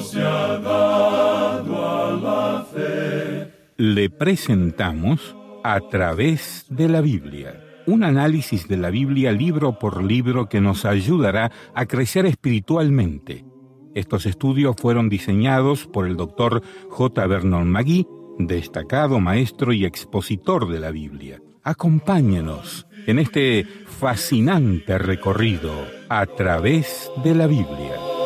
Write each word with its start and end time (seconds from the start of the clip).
se 0.00 0.22
ha 0.22 0.58
dado 0.58 1.88
a 1.88 2.12
la 2.12 2.64
fe. 2.64 3.52
Le 3.76 4.10
presentamos 4.10 5.36
a 5.62 5.80
través 5.80 6.66
de 6.68 6.88
la 6.88 7.00
Biblia 7.00 7.64
un 7.86 8.04
análisis 8.04 8.68
de 8.68 8.76
la 8.76 8.90
Biblia 8.90 9.32
libro 9.32 9.78
por 9.78 10.02
libro 10.04 10.48
que 10.48 10.60
nos 10.60 10.84
ayudará 10.84 11.50
a 11.74 11.86
crecer 11.86 12.26
espiritualmente. 12.26 13.46
Estos 13.94 14.26
estudios 14.26 14.76
fueron 14.76 15.08
diseñados 15.08 15.86
por 15.86 16.06
el 16.06 16.16
doctor 16.16 16.62
J. 16.90 17.26
Vernon 17.26 17.70
Magui, 17.70 18.06
destacado 18.38 19.20
maestro 19.20 19.72
y 19.72 19.86
expositor 19.86 20.68
de 20.68 20.80
la 20.80 20.90
Biblia. 20.90 21.40
Acompáñenos 21.62 22.86
en 23.06 23.18
este 23.18 23.64
fascinante 23.64 24.98
recorrido 24.98 25.72
a 26.10 26.26
través 26.26 27.10
de 27.24 27.34
la 27.34 27.46
Biblia. 27.46 28.17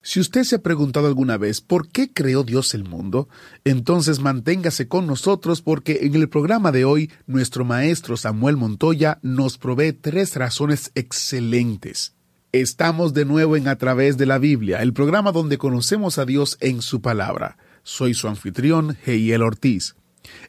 Si 0.00 0.20
usted 0.20 0.44
se 0.44 0.56
ha 0.56 0.62
preguntado 0.62 1.06
alguna 1.06 1.36
vez 1.36 1.60
por 1.60 1.88
qué 1.88 2.10
creó 2.10 2.44
Dios 2.44 2.72
el 2.72 2.84
mundo, 2.84 3.28
entonces 3.64 4.20
manténgase 4.20 4.88
con 4.88 5.06
nosotros 5.06 5.60
porque 5.60 5.98
en 6.04 6.14
el 6.14 6.30
programa 6.30 6.72
de 6.72 6.86
hoy 6.86 7.10
nuestro 7.26 7.66
maestro 7.66 8.16
Samuel 8.16 8.56
Montoya 8.56 9.18
nos 9.20 9.58
provee 9.58 9.92
tres 9.92 10.34
razones 10.36 10.92
excelentes. 10.94 12.14
Estamos 12.52 13.12
de 13.12 13.26
nuevo 13.26 13.58
en 13.58 13.68
A 13.68 13.76
través 13.76 14.16
de 14.16 14.24
la 14.24 14.38
Biblia, 14.38 14.80
el 14.80 14.94
programa 14.94 15.30
donde 15.30 15.58
conocemos 15.58 16.16
a 16.16 16.24
Dios 16.24 16.56
en 16.60 16.80
su 16.80 17.02
palabra. 17.02 17.58
Soy 17.82 18.14
su 18.14 18.28
anfitrión, 18.28 18.96
Heiel 19.04 19.42
Ortiz. 19.42 19.94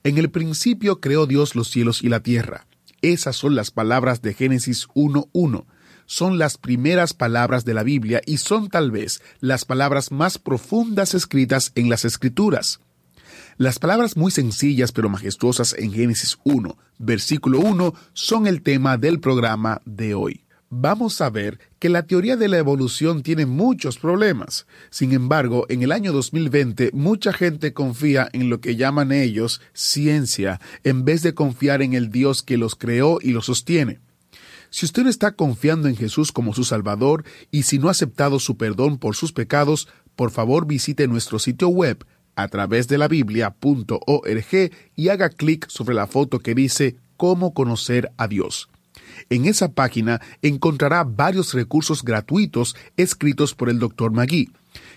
En 0.04 0.18
el 0.18 0.30
principio 0.30 1.00
creó 1.00 1.26
Dios 1.26 1.56
los 1.56 1.70
cielos 1.70 2.04
y 2.04 2.10
la 2.10 2.22
tierra. 2.22 2.68
Esas 3.02 3.36
son 3.36 3.56
las 3.56 3.72
palabras 3.72 4.22
de 4.22 4.34
Génesis 4.34 4.88
1.1. 4.90 5.66
Son 6.06 6.38
las 6.38 6.58
primeras 6.58 7.14
palabras 7.14 7.66
de 7.66 7.74
la 7.74 7.84
Biblia 7.84 8.22
y 8.26 8.38
son 8.38 8.70
tal 8.70 8.92
vez 8.92 9.22
las 9.40 9.66
palabras 9.66 10.12
más 10.12 10.38
profundas 10.38 11.14
escritas 11.14 11.72
en 11.76 11.90
las 11.90 12.06
Escrituras. 12.06 12.80
Las 13.58 13.80
palabras 13.80 14.18
muy 14.18 14.32
sencillas 14.32 14.92
pero 14.92 15.10
majestuosas 15.10 15.76
en 15.78 15.94
Génesis 15.94 16.38
1, 16.44 16.78
versículo 16.98 17.60
1, 17.60 17.94
son 18.14 18.48
el 18.48 18.62
tema 18.62 18.98
del 18.98 19.20
programa 19.20 19.82
de 19.86 20.14
hoy 20.14 20.43
vamos 20.74 21.22
a 21.22 21.30
ver 21.30 21.60
que 21.80 21.90
la 21.90 22.04
teoría 22.04 22.36
de 22.36 22.48
la 22.48 22.58
evolución 22.58 23.22
tiene 23.22 23.46
muchos 23.46 23.98
problemas. 23.98 24.66
Sin 24.90 25.14
embargo, 25.14 25.66
en 25.70 25.84
el 25.84 25.92
año 25.92 26.12
2020 26.12 26.92
mucha 26.94 27.32
gente 27.32 27.74
confía 27.74 28.30
en 28.34 28.50
lo 28.50 28.60
que 28.60 28.76
llaman 28.76 29.12
ellos 29.12 29.62
ciencia 29.74 30.60
en 30.84 31.06
vez 31.06 31.22
de 31.22 31.34
confiar 31.34 31.82
en 31.82 31.94
el 31.94 32.10
Dios 32.10 32.42
que 32.42 32.58
los 32.58 32.76
creó 32.76 33.20
y 33.22 33.32
los 33.32 33.46
sostiene. 33.46 34.00
Si 34.72 34.86
usted 34.86 35.04
no 35.04 35.10
está 35.10 35.34
confiando 35.34 35.88
en 35.88 35.96
Jesús 35.96 36.32
como 36.32 36.56
su 36.56 36.64
Salvador 36.64 37.24
y 37.52 37.64
si 37.64 37.78
no 37.78 37.90
ha 37.90 37.92
aceptado 37.92 38.40
su 38.40 38.58
perdón 38.58 38.98
por 38.98 39.16
sus 39.16 39.32
pecados, 39.32 39.88
por 40.16 40.32
favor 40.32 40.66
visite 40.66 41.08
nuestro 41.08 41.38
sitio 41.38 41.68
web 41.68 42.04
a 42.36 42.48
través 42.48 42.88
de 42.88 42.98
la 42.98 43.08
biblia.org 43.08 44.72
y 44.96 45.10
haga 45.10 45.30
clic 45.30 45.70
sobre 45.70 45.94
la 45.94 46.08
foto 46.08 46.40
que 46.40 46.56
dice 46.56 46.96
Cómo 47.16 47.54
conocer 47.54 48.12
a 48.18 48.28
Dios. 48.28 48.70
En 49.30 49.46
esa 49.46 49.72
página 49.72 50.22
encontrará 50.42 51.04
varios 51.04 51.54
recursos 51.54 52.04
gratuitos 52.04 52.76
escritos 52.98 53.54
por 53.56 53.70
el 53.70 53.80
Dr. 53.80 54.12
Magui. 54.12 54.50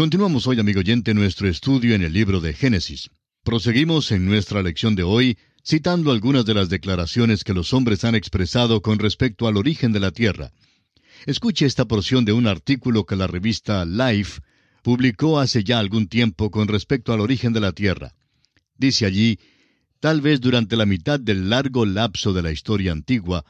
Continuamos 0.00 0.46
hoy, 0.46 0.58
amigo 0.58 0.80
oyente, 0.80 1.12
nuestro 1.12 1.46
estudio 1.46 1.94
en 1.94 2.00
el 2.00 2.14
libro 2.14 2.40
de 2.40 2.54
Génesis. 2.54 3.10
Proseguimos 3.44 4.10
en 4.12 4.24
nuestra 4.24 4.62
lección 4.62 4.94
de 4.94 5.02
hoy 5.02 5.36
citando 5.62 6.10
algunas 6.10 6.46
de 6.46 6.54
las 6.54 6.70
declaraciones 6.70 7.44
que 7.44 7.52
los 7.52 7.74
hombres 7.74 8.02
han 8.04 8.14
expresado 8.14 8.80
con 8.80 8.98
respecto 8.98 9.46
al 9.46 9.58
origen 9.58 9.92
de 9.92 10.00
la 10.00 10.10
Tierra. 10.10 10.52
Escuche 11.26 11.66
esta 11.66 11.84
porción 11.84 12.24
de 12.24 12.32
un 12.32 12.46
artículo 12.46 13.04
que 13.04 13.14
la 13.14 13.26
revista 13.26 13.84
Life 13.84 14.40
publicó 14.82 15.38
hace 15.38 15.64
ya 15.64 15.78
algún 15.78 16.08
tiempo 16.08 16.50
con 16.50 16.66
respecto 16.66 17.12
al 17.12 17.20
origen 17.20 17.52
de 17.52 17.60
la 17.60 17.72
Tierra. 17.72 18.14
Dice 18.78 19.04
allí, 19.04 19.38
tal 20.00 20.22
vez 20.22 20.40
durante 20.40 20.76
la 20.76 20.86
mitad 20.86 21.20
del 21.20 21.50
largo 21.50 21.84
lapso 21.84 22.32
de 22.32 22.40
la 22.40 22.52
historia 22.52 22.92
antigua, 22.92 23.44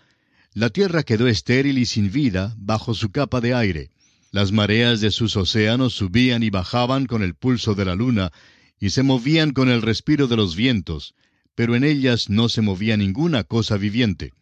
la 0.55 0.71
Tierra 0.71 1.05
quedó 1.05 1.29
estéril 1.29 1.79
y 1.79 1.87
sin 1.87 2.11
vida 2.11 2.57
bajo 2.59 2.93
su 2.93 3.13
capa 3.13 3.41
de 3.41 3.55
aire. 3.55 3.91
Las 4.33 4.53
mareas 4.53 5.01
de 5.01 5.11
sus 5.11 5.37
océanos 5.37 5.95
subían 5.95 6.43
y 6.43 6.51
bajaban 6.51 7.07
con 7.07 7.23
el 7.23 7.35
pulso 7.35 7.75
de 7.75 7.85
la 7.85 7.97
luna, 7.97 8.31
y 8.79 8.91
se 8.91 9.03
movían 9.03 9.53
con 9.53 9.69
el 9.69 9.83
respiro 9.83 10.29
de 10.29 10.37
los 10.37 10.55
vientos, 10.55 11.15
pero 11.55 11.75
en 11.75 11.85
ellas 11.85 12.31
no 12.31 12.49
se 12.49 12.63
movía 12.63 12.97
ninguna 12.97 13.45
cosa 13.45 13.77
viviente. 13.77 14.33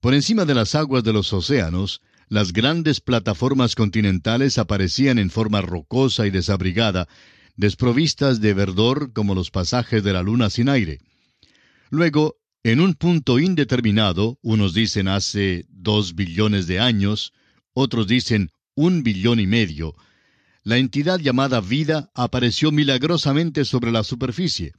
Por 0.00 0.14
encima 0.14 0.44
de 0.44 0.54
las 0.54 0.74
aguas 0.74 1.02
de 1.02 1.12
los 1.12 1.32
océanos, 1.32 2.00
las 2.28 2.52
grandes 2.52 3.00
plataformas 3.00 3.74
continentales 3.74 4.58
aparecían 4.58 5.18
en 5.18 5.30
forma 5.30 5.62
rocosa 5.62 6.26
y 6.26 6.30
desabrigada, 6.30 7.08
desprovistas 7.56 8.40
de 8.40 8.54
verdor 8.54 9.12
como 9.12 9.34
los 9.34 9.50
pasajes 9.50 10.04
de 10.04 10.12
la 10.12 10.22
luna 10.22 10.48
sin 10.48 10.68
aire. 10.68 11.00
Luego, 11.90 12.36
en 12.62 12.80
un 12.80 12.94
punto 12.94 13.38
indeterminado, 13.38 14.38
unos 14.42 14.74
dicen 14.74 15.08
hace 15.08 15.64
dos 15.68 16.14
billones 16.14 16.66
de 16.66 16.78
años, 16.78 17.32
otros 17.72 18.06
dicen 18.06 18.50
un 18.80 19.02
billón 19.02 19.40
y 19.40 19.46
medio, 19.46 19.94
la 20.64 20.78
entidad 20.78 21.20
llamada 21.20 21.60
vida 21.60 22.10
apareció 22.14 22.72
milagrosamente 22.72 23.66
sobre 23.66 23.92
la 23.92 24.02
superficie. 24.04 24.72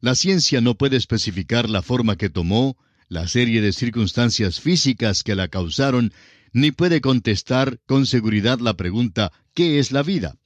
La 0.00 0.14
ciencia 0.14 0.60
no 0.60 0.74
puede 0.74 0.98
especificar 0.98 1.70
la 1.70 1.80
forma 1.80 2.16
que 2.16 2.28
tomó, 2.28 2.76
la 3.08 3.26
serie 3.26 3.62
de 3.62 3.72
circunstancias 3.72 4.60
físicas 4.60 5.22
que 5.22 5.34
la 5.34 5.48
causaron, 5.48 6.12
ni 6.52 6.70
puede 6.70 7.00
contestar 7.00 7.80
con 7.86 8.04
seguridad 8.04 8.58
la 8.60 8.74
pregunta 8.74 9.32
¿qué 9.54 9.78
es 9.78 9.90
la 9.90 10.02
vida? 10.02 10.36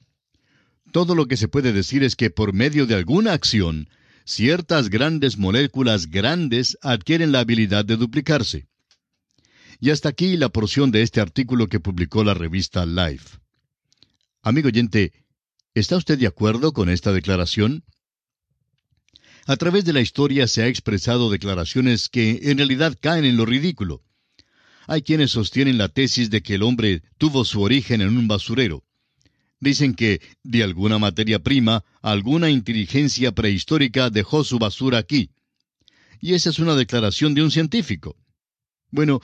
Todo 0.93 1.15
lo 1.15 1.27
que 1.27 1.35
se 1.35 1.49
puede 1.49 1.73
decir 1.73 2.01
es 2.03 2.15
que 2.15 2.29
por 2.29 2.53
medio 2.53 2.85
de 2.85 2.95
alguna 2.95 3.33
acción 3.33 3.89
ciertas 4.23 4.89
grandes 4.89 5.37
moléculas 5.37 6.09
grandes 6.09 6.77
adquieren 6.81 7.33
la 7.33 7.41
habilidad 7.41 7.83
de 7.83 7.97
duplicarse. 7.97 8.68
Y 9.79 9.91
hasta 9.91 10.09
aquí 10.09 10.35
la 10.35 10.49
porción 10.49 10.91
de 10.91 11.01
este 11.01 11.21
artículo 11.21 11.67
que 11.67 11.79
publicó 11.79 12.23
la 12.23 12.33
revista 12.33 12.85
Life. 12.85 13.37
Amigo 14.41 14.67
oyente, 14.67 15.13
¿está 15.73 15.95
usted 15.95 16.17
de 16.19 16.27
acuerdo 16.27 16.73
con 16.73 16.89
esta 16.89 17.13
declaración? 17.13 17.85
A 19.45 19.55
través 19.55 19.85
de 19.85 19.93
la 19.93 20.01
historia 20.01 20.47
se 20.47 20.63
ha 20.63 20.67
expresado 20.67 21.31
declaraciones 21.31 22.09
que 22.09 22.39
en 22.43 22.57
realidad 22.57 22.97
caen 22.99 23.23
en 23.23 23.37
lo 23.37 23.45
ridículo. 23.45 24.03
Hay 24.85 25.01
quienes 25.01 25.31
sostienen 25.31 25.77
la 25.77 25.87
tesis 25.87 26.29
de 26.29 26.41
que 26.41 26.55
el 26.55 26.63
hombre 26.63 27.01
tuvo 27.17 27.45
su 27.45 27.61
origen 27.61 28.01
en 28.01 28.17
un 28.17 28.27
basurero. 28.27 28.83
Dicen 29.61 29.93
que, 29.93 30.21
de 30.43 30.63
alguna 30.63 30.99
materia 30.99 31.39
prima, 31.39 31.85
alguna 32.01 32.49
inteligencia 32.49 33.31
prehistórica 33.31 34.09
dejó 34.09 34.43
su 34.43 34.59
basura 34.59 34.97
aquí. 34.97 35.31
Y 36.19 36.33
esa 36.33 36.49
es 36.49 36.59
una 36.59 36.75
declaración 36.75 37.33
de 37.33 37.43
un 37.43 37.51
científico. 37.51 38.17
Bueno, 38.91 39.21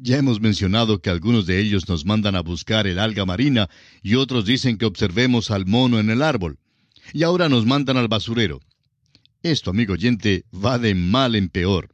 ya 0.00 0.18
hemos 0.18 0.40
mencionado 0.40 1.00
que 1.00 1.10
algunos 1.10 1.46
de 1.46 1.60
ellos 1.60 1.88
nos 1.88 2.04
mandan 2.04 2.36
a 2.36 2.42
buscar 2.42 2.86
el 2.86 2.98
alga 2.98 3.24
marina 3.24 3.68
y 4.02 4.14
otros 4.14 4.44
dicen 4.44 4.78
que 4.78 4.86
observemos 4.86 5.50
al 5.50 5.66
mono 5.66 5.98
en 5.98 6.10
el 6.10 6.22
árbol. 6.22 6.58
Y 7.12 7.22
ahora 7.22 7.48
nos 7.48 7.66
mandan 7.66 7.96
al 7.96 8.08
basurero. 8.08 8.60
Esto, 9.42 9.70
amigo 9.70 9.94
oyente, 9.94 10.44
va 10.52 10.78
de 10.78 10.94
mal 10.94 11.34
en 11.34 11.48
peor. 11.48 11.90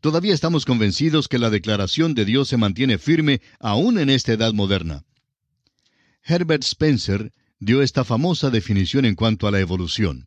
Todavía 0.00 0.34
estamos 0.34 0.64
convencidos 0.64 1.26
que 1.26 1.38
la 1.38 1.50
declaración 1.50 2.14
de 2.14 2.24
Dios 2.24 2.48
se 2.48 2.58
mantiene 2.58 2.98
firme 2.98 3.40
aún 3.58 3.98
en 3.98 4.10
esta 4.10 4.32
edad 4.32 4.52
moderna. 4.52 5.02
Herbert 6.22 6.64
Spencer 6.64 7.32
dio 7.58 7.82
esta 7.82 8.04
famosa 8.04 8.50
definición 8.50 9.04
en 9.04 9.14
cuanto 9.14 9.46
a 9.46 9.50
la 9.50 9.60
evolución. 9.60 10.26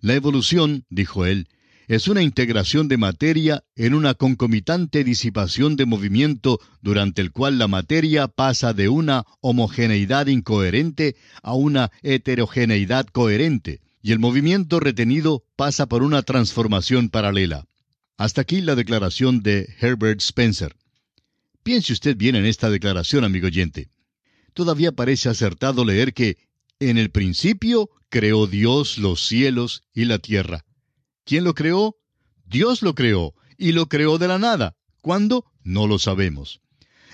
La 0.00 0.14
evolución, 0.14 0.84
dijo 0.90 1.24
él, 1.24 1.48
es 1.86 2.08
una 2.08 2.22
integración 2.22 2.88
de 2.88 2.96
materia 2.96 3.64
en 3.76 3.94
una 3.94 4.14
concomitante 4.14 5.04
disipación 5.04 5.76
de 5.76 5.86
movimiento 5.86 6.60
durante 6.80 7.20
el 7.20 7.30
cual 7.30 7.58
la 7.58 7.68
materia 7.68 8.28
pasa 8.28 8.72
de 8.72 8.88
una 8.88 9.24
homogeneidad 9.40 10.26
incoherente 10.28 11.16
a 11.42 11.54
una 11.54 11.90
heterogeneidad 12.02 13.06
coherente, 13.06 13.80
y 14.02 14.12
el 14.12 14.18
movimiento 14.18 14.80
retenido 14.80 15.44
pasa 15.56 15.86
por 15.86 16.02
una 16.02 16.22
transformación 16.22 17.10
paralela. 17.10 17.66
Hasta 18.16 18.42
aquí 18.42 18.60
la 18.60 18.74
declaración 18.74 19.42
de 19.42 19.68
Herbert 19.80 20.20
Spencer. 20.20 20.76
Piense 21.62 21.92
usted 21.92 22.16
bien 22.16 22.36
en 22.36 22.46
esta 22.46 22.70
declaración, 22.70 23.24
amigo 23.24 23.46
oyente. 23.46 23.88
Todavía 24.52 24.92
parece 24.92 25.28
acertado 25.28 25.84
leer 25.84 26.14
que 26.14 26.36
en 26.78 26.98
el 26.98 27.10
principio 27.10 27.90
creó 28.08 28.46
Dios 28.46 28.98
los 28.98 29.26
cielos 29.26 29.82
y 29.92 30.04
la 30.04 30.18
tierra. 30.18 30.64
¿Quién 31.24 31.44
lo 31.44 31.54
creó? 31.54 31.96
Dios 32.46 32.82
lo 32.82 32.94
creó, 32.94 33.34
y 33.56 33.72
lo 33.72 33.88
creó 33.88 34.18
de 34.18 34.28
la 34.28 34.38
nada. 34.38 34.76
¿Cuándo? 35.00 35.44
No 35.62 35.86
lo 35.86 35.98
sabemos. 35.98 36.60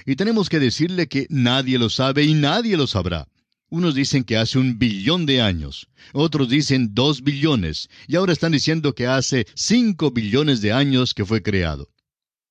Y 0.04 0.16
tenemos 0.16 0.48
que 0.48 0.58
decirle 0.58 1.06
que 1.06 1.26
nadie 1.30 1.78
lo 1.78 1.90
sabe 1.90 2.24
y 2.24 2.34
nadie 2.34 2.76
lo 2.76 2.86
sabrá. 2.86 3.28
Unos 3.68 3.94
dicen 3.94 4.24
que 4.24 4.36
hace 4.36 4.58
un 4.58 4.78
billón 4.78 5.26
de 5.26 5.40
años, 5.40 5.86
otros 6.12 6.48
dicen 6.48 6.92
dos 6.92 7.22
billones, 7.22 7.88
y 8.08 8.16
ahora 8.16 8.32
están 8.32 8.50
diciendo 8.50 8.96
que 8.96 9.06
hace 9.06 9.46
cinco 9.54 10.10
billones 10.10 10.60
de 10.60 10.72
años 10.72 11.14
que 11.14 11.24
fue 11.24 11.40
creado. 11.40 11.88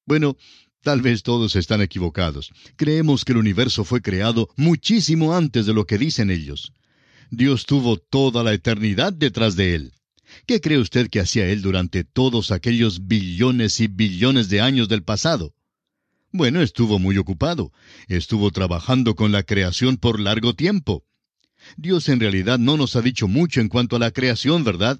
Bueno, 0.05 0.37
tal 0.81 1.01
vez 1.01 1.21
todos 1.23 1.57
están 1.57 1.81
equivocados. 1.81 2.51
Creemos 2.77 3.25
que 3.25 3.33
el 3.33 3.39
universo 3.39 3.83
fue 3.83 4.01
creado 4.01 4.49
muchísimo 4.55 5.35
antes 5.35 5.65
de 5.65 5.73
lo 5.73 5.85
que 5.85 5.97
dicen 5.97 6.31
ellos. 6.31 6.71
Dios 7.31 7.65
tuvo 7.65 7.97
toda 7.97 8.41
la 8.41 8.53
eternidad 8.53 9.11
detrás 9.11 9.57
de 9.57 9.75
él. 9.75 9.93
¿Qué 10.45 10.61
cree 10.61 10.77
usted 10.77 11.09
que 11.09 11.19
hacía 11.19 11.47
él 11.47 11.61
durante 11.61 12.03
todos 12.03 12.51
aquellos 12.51 13.07
billones 13.07 13.79
y 13.79 13.87
billones 13.87 14.49
de 14.49 14.61
años 14.61 14.89
del 14.89 15.03
pasado? 15.03 15.53
Bueno, 16.31 16.61
estuvo 16.61 16.99
muy 16.99 17.17
ocupado. 17.17 17.71
Estuvo 18.07 18.51
trabajando 18.51 19.15
con 19.15 19.31
la 19.31 19.43
creación 19.43 19.97
por 19.97 20.19
largo 20.19 20.53
tiempo. 20.53 21.03
Dios 21.75 22.07
en 22.09 22.19
realidad 22.19 22.59
no 22.59 22.77
nos 22.77 22.95
ha 22.95 23.01
dicho 23.01 23.27
mucho 23.27 23.61
en 23.61 23.67
cuanto 23.67 23.95
a 23.95 23.99
la 23.99 24.11
creación, 24.11 24.63
¿verdad? 24.63 24.99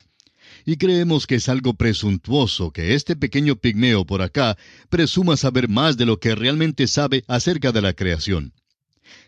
Y 0.66 0.78
creemos 0.78 1.28
que 1.28 1.36
es 1.36 1.48
algo 1.48 1.76
presuntuoso 1.76 2.72
que 2.72 2.96
este 2.96 3.16
pequeño 3.16 3.56
pigmeo 3.56 4.06
por 4.06 4.22
acá 4.22 4.58
presuma 4.90 5.38
saber 5.38 5.70
más 5.70 5.98
de 5.98 6.06
lo 6.06 6.20
que 6.20 6.36
realmente 6.36 6.88
sabe 6.88 7.24
acerca 7.28 7.72
de 7.72 7.82
la 7.82 7.94
creación. 7.94 8.54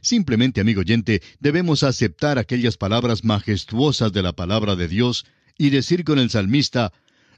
Simplemente, 0.01 0.61
amigo 0.61 0.81
oyente, 0.81 1.21
debemos 1.39 1.83
aceptar 1.83 2.37
aquellas 2.37 2.77
palabras 2.77 3.23
majestuosas 3.23 4.11
de 4.11 4.23
la 4.23 4.33
palabra 4.33 4.75
de 4.75 4.87
Dios 4.87 5.25
y 5.61 5.69
decir 5.69 6.03
con 6.03 6.17
el 6.17 6.31
salmista, 6.31 6.91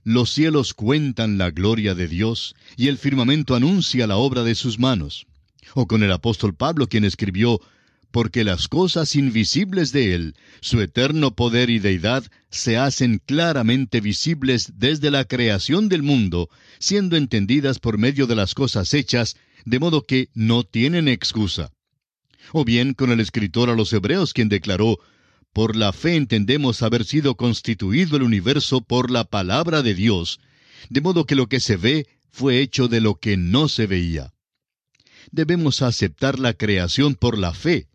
los 0.06 0.30
cielos 0.30 0.74
cuentan 0.74 1.38
la 1.38 1.52
gloria 1.52 1.94
de 1.94 2.08
Dios, 2.08 2.56
y 2.78 2.88
el 2.88 2.98
firmamento 2.98 3.54
anuncia 3.54 4.08
la 4.08 4.16
obra 4.16 4.44
de 4.44 4.56
sus 4.56 4.80
manos. 4.80 5.28
O 5.74 5.88
con 5.88 6.04
el 6.04 6.12
apóstol 6.14 6.56
Pablo 6.56 6.88
quien 6.88 7.04
escribió, 7.04 7.60
porque 8.12 8.46
las 8.46 8.70
cosas 8.70 9.18
invisibles 9.18 9.92
de 9.92 10.16
Él, 10.16 10.36
su 10.62 10.80
eterno 10.80 11.36
poder 11.36 11.70
y 11.70 11.80
deidad, 11.80 12.24
se 12.50 12.78
hacen 12.78 13.20
claramente 13.26 14.00
visibles 14.00 14.72
desde 14.78 15.12
la 15.12 15.26
creación 15.26 15.90
del 15.90 16.02
mundo, 16.02 16.50
siendo 16.80 17.18
entendidas 17.18 17.80
por 17.80 17.98
medio 17.98 18.26
de 18.26 18.36
las 18.36 18.54
cosas 18.56 18.94
hechas, 18.94 19.36
de 19.66 19.80
modo 19.80 20.02
que 20.04 20.30
no 20.34 20.64
tienen 20.64 21.10
excusa. 21.10 21.74
O 22.54 22.64
bien 22.64 22.94
con 22.94 23.12
el 23.12 23.20
escritor 23.20 23.70
a 23.70 23.76
los 23.76 23.92
Hebreos 23.92 24.32
quien 24.32 24.48
declaró, 24.48 24.98
por 25.54 25.76
la 25.76 25.94
fe 25.94 26.16
entendemos 26.16 26.82
haber 26.82 27.06
sido 27.06 27.36
constituido 27.36 28.18
el 28.18 28.24
universo 28.24 28.82
por 28.82 29.12
la 29.12 29.24
palabra 29.24 29.84
de 29.84 29.94
Dios, 29.94 30.40
de 30.90 31.02
modo 31.02 31.26
que 31.26 31.36
lo 31.36 31.48
que 31.48 31.60
se 31.60 31.78
ve 31.78 32.08
fue 32.32 32.60
hecho 32.60 32.88
de 32.88 33.00
lo 33.00 33.16
que 33.16 33.38
no 33.38 33.70
se 33.70 33.86
veía. 33.86 34.34
Debemos 35.32 35.84
aceptar 35.84 36.40
la 36.40 36.54
creación 36.54 37.14
por 37.16 37.38
la 37.38 37.54
fe. 37.54 37.88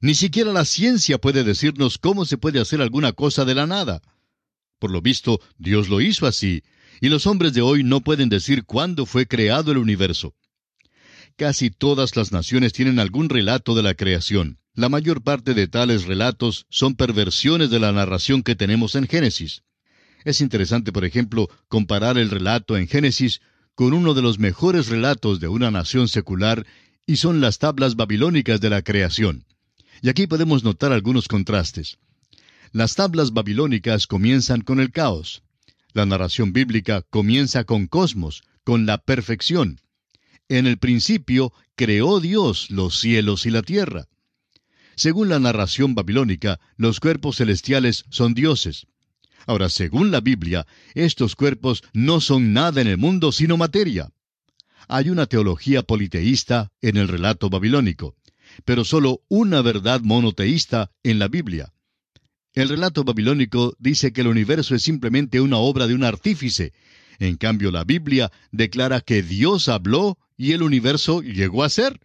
Ni 0.00 0.14
siquiera 0.14 0.52
la 0.52 0.66
ciencia 0.66 1.18
puede 1.18 1.42
decirnos 1.42 1.98
cómo 1.98 2.26
se 2.26 2.36
puede 2.36 2.60
hacer 2.60 2.82
alguna 2.82 3.12
cosa 3.12 3.46
de 3.46 3.54
la 3.54 3.66
nada. 3.66 4.02
Por 4.78 4.90
lo 4.90 5.00
visto, 5.00 5.40
Dios 5.56 5.88
lo 5.88 6.00
hizo 6.00 6.26
así, 6.26 6.62
y 7.00 7.08
los 7.08 7.26
hombres 7.26 7.54
de 7.54 7.62
hoy 7.62 7.82
no 7.82 8.02
pueden 8.02 8.28
decir 8.28 8.64
cuándo 8.64 9.06
fue 9.06 9.26
creado 9.26 9.72
el 9.72 9.78
universo. 9.78 10.34
Casi 11.36 11.70
todas 11.70 12.16
las 12.16 12.32
naciones 12.32 12.72
tienen 12.72 12.98
algún 12.98 13.28
relato 13.28 13.74
de 13.74 13.82
la 13.82 13.94
creación. 13.94 14.58
La 14.78 14.88
mayor 14.88 15.24
parte 15.24 15.54
de 15.54 15.66
tales 15.66 16.04
relatos 16.04 16.66
son 16.68 16.94
perversiones 16.94 17.68
de 17.68 17.80
la 17.80 17.90
narración 17.90 18.44
que 18.44 18.54
tenemos 18.54 18.94
en 18.94 19.08
Génesis. 19.08 19.64
Es 20.24 20.40
interesante, 20.40 20.92
por 20.92 21.04
ejemplo, 21.04 21.48
comparar 21.66 22.16
el 22.16 22.30
relato 22.30 22.76
en 22.76 22.86
Génesis 22.86 23.40
con 23.74 23.92
uno 23.92 24.14
de 24.14 24.22
los 24.22 24.38
mejores 24.38 24.86
relatos 24.86 25.40
de 25.40 25.48
una 25.48 25.72
nación 25.72 26.06
secular, 26.06 26.64
y 27.06 27.16
son 27.16 27.40
las 27.40 27.58
tablas 27.58 27.96
babilónicas 27.96 28.60
de 28.60 28.70
la 28.70 28.82
creación. 28.82 29.46
Y 30.00 30.10
aquí 30.10 30.28
podemos 30.28 30.62
notar 30.62 30.92
algunos 30.92 31.26
contrastes. 31.26 31.98
Las 32.70 32.94
tablas 32.94 33.32
babilónicas 33.32 34.06
comienzan 34.06 34.60
con 34.60 34.78
el 34.78 34.92
caos. 34.92 35.42
La 35.92 36.06
narración 36.06 36.52
bíblica 36.52 37.02
comienza 37.10 37.64
con 37.64 37.88
cosmos, 37.88 38.44
con 38.62 38.86
la 38.86 38.98
perfección. 38.98 39.80
En 40.48 40.68
el 40.68 40.78
principio 40.78 41.52
creó 41.74 42.20
Dios 42.20 42.70
los 42.70 43.00
cielos 43.00 43.44
y 43.44 43.50
la 43.50 43.62
tierra. 43.62 44.06
Según 44.98 45.28
la 45.28 45.38
narración 45.38 45.94
babilónica, 45.94 46.58
los 46.76 46.98
cuerpos 46.98 47.36
celestiales 47.36 48.04
son 48.10 48.34
dioses. 48.34 48.88
Ahora, 49.46 49.68
según 49.68 50.10
la 50.10 50.20
Biblia, 50.20 50.66
estos 50.92 51.36
cuerpos 51.36 51.84
no 51.92 52.20
son 52.20 52.52
nada 52.52 52.80
en 52.80 52.88
el 52.88 52.98
mundo 52.98 53.30
sino 53.30 53.56
materia. 53.56 54.10
Hay 54.88 55.10
una 55.10 55.26
teología 55.26 55.84
politeísta 55.84 56.72
en 56.82 56.96
el 56.96 57.06
relato 57.06 57.48
babilónico, 57.48 58.16
pero 58.64 58.84
solo 58.84 59.22
una 59.28 59.62
verdad 59.62 60.00
monoteísta 60.00 60.90
en 61.04 61.20
la 61.20 61.28
Biblia. 61.28 61.72
El 62.52 62.68
relato 62.68 63.04
babilónico 63.04 63.76
dice 63.78 64.12
que 64.12 64.22
el 64.22 64.26
universo 64.26 64.74
es 64.74 64.82
simplemente 64.82 65.40
una 65.40 65.58
obra 65.58 65.86
de 65.86 65.94
un 65.94 66.02
artífice. 66.02 66.72
En 67.20 67.36
cambio, 67.36 67.70
la 67.70 67.84
Biblia 67.84 68.32
declara 68.50 69.00
que 69.00 69.22
Dios 69.22 69.68
habló 69.68 70.18
y 70.36 70.54
el 70.54 70.62
universo 70.64 71.22
llegó 71.22 71.62
a 71.62 71.68
ser. 71.68 72.00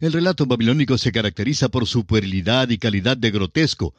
El 0.00 0.12
relato 0.12 0.46
babilónico 0.46 0.98
se 0.98 1.12
caracteriza 1.12 1.68
por 1.68 1.86
su 1.86 2.04
puerilidad 2.04 2.68
y 2.70 2.78
calidad 2.78 3.16
de 3.16 3.30
grotesco, 3.30 3.94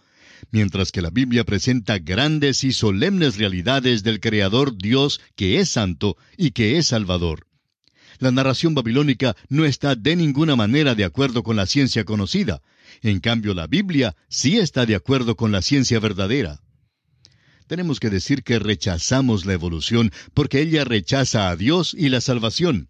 mientras 0.52 0.92
que 0.92 1.02
la 1.02 1.10
Biblia 1.10 1.44
presenta 1.44 2.00
grandes 2.00 2.64
y 2.64 2.74
solemnes 2.74 3.38
realidades 3.38 4.04
del 4.04 4.20
Creador 4.20 4.78
Dios 4.78 5.22
que 5.36 5.60
es 5.60 5.70
santo 5.70 6.18
y 6.38 6.52
que 6.52 6.78
es 6.78 6.88
salvador. 6.88 7.48
La 8.20 8.32
narración 8.32 8.76
babilónica 8.76 9.36
no 9.50 9.66
está 9.66 9.96
de 9.96 10.16
ninguna 10.16 10.56
manera 10.56 10.96
de 10.96 11.04
acuerdo 11.04 11.44
con 11.44 11.56
la 11.56 11.66
ciencia 11.66 12.06
conocida, 12.06 12.62
en 13.02 13.20
cambio 13.20 13.54
la 13.54 13.68
Biblia 13.68 14.16
sí 14.30 14.58
está 14.58 14.86
de 14.86 14.96
acuerdo 14.96 15.36
con 15.36 15.52
la 15.52 15.62
ciencia 15.62 16.00
verdadera. 16.00 16.62
Tenemos 17.68 18.00
que 18.00 18.10
decir 18.10 18.44
que 18.44 18.60
rechazamos 18.60 19.46
la 19.46 19.54
evolución 19.54 20.12
porque 20.34 20.62
ella 20.62 20.84
rechaza 20.84 21.50
a 21.50 21.56
Dios 21.56 21.96
y 21.98 22.10
la 22.10 22.22
salvación 22.22 22.90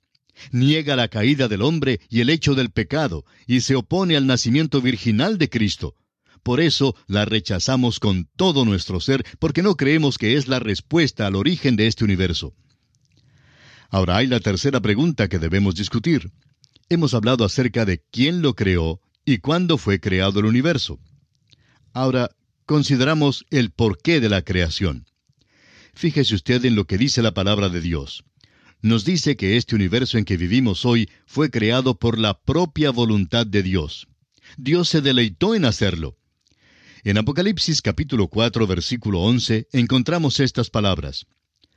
niega 0.51 0.95
la 0.95 1.07
caída 1.07 1.47
del 1.47 1.61
hombre 1.61 1.99
y 2.09 2.21
el 2.21 2.29
hecho 2.29 2.55
del 2.55 2.71
pecado, 2.71 3.25
y 3.47 3.61
se 3.61 3.75
opone 3.75 4.17
al 4.17 4.27
nacimiento 4.27 4.81
virginal 4.81 5.37
de 5.37 5.49
Cristo. 5.49 5.95
por 6.43 6.61
eso 6.61 6.95
la 7.07 7.25
rechazamos 7.25 7.99
con 7.99 8.29
todo 8.35 8.65
nuestro 8.65 8.99
ser, 8.99 9.25
porque 9.39 9.63
no 9.63 9.75
creemos 9.75 10.19
que 10.19 10.37
es 10.37 10.47
la 10.47 10.59
respuesta 10.59 11.25
al 11.25 11.35
origen 11.35 11.75
de 11.75 11.87
este 11.87 12.03
universo. 12.03 12.53
Ahora 13.89 14.17
hay 14.17 14.27
la 14.27 14.39
tercera 14.39 14.79
pregunta 14.79 15.27
que 15.27 15.39
debemos 15.39 15.73
discutir. 15.73 16.31
Hemos 16.87 17.15
hablado 17.15 17.45
acerca 17.45 17.85
de 17.85 18.03
quién 18.11 18.43
lo 18.43 18.53
creó 18.53 19.01
y 19.25 19.39
cuándo 19.39 19.77
fue 19.77 19.99
creado 19.99 20.39
el 20.39 20.45
universo. 20.45 20.99
Ahora, 21.93 22.29
consideramos 22.65 23.45
el 23.49 23.71
porqué 23.71 24.19
de 24.19 24.29
la 24.29 24.43
creación. 24.43 25.07
Fíjese 25.93 26.35
usted 26.35 26.63
en 26.65 26.75
lo 26.75 26.85
que 26.85 26.97
dice 26.97 27.21
la 27.21 27.33
palabra 27.33 27.69
de 27.69 27.81
Dios. 27.81 28.23
Nos 28.85 29.03
dice 29.03 29.35
que 29.35 29.57
este 29.57 29.73
universo 29.73 30.19
en 30.19 30.25
que 30.25 30.37
vivimos 30.37 30.85
hoy 30.85 31.09
fue 31.25 31.49
creado 31.49 31.97
por 31.97 32.19
la 32.19 32.39
propia 32.39 32.91
voluntad 32.91 33.47
de 33.47 33.63
Dios. 33.63 34.07
Dios 34.57 34.89
se 34.89 35.01
deleitó 35.01 35.55
en 35.55 35.65
hacerlo. 35.65 36.17
En 37.03 37.17
Apocalipsis 37.17 37.81
capítulo 37.81 38.27
4 38.27 38.67
versículo 38.67 39.21
11 39.21 39.69
encontramos 39.71 40.39
estas 40.39 40.69
palabras. 40.69 41.25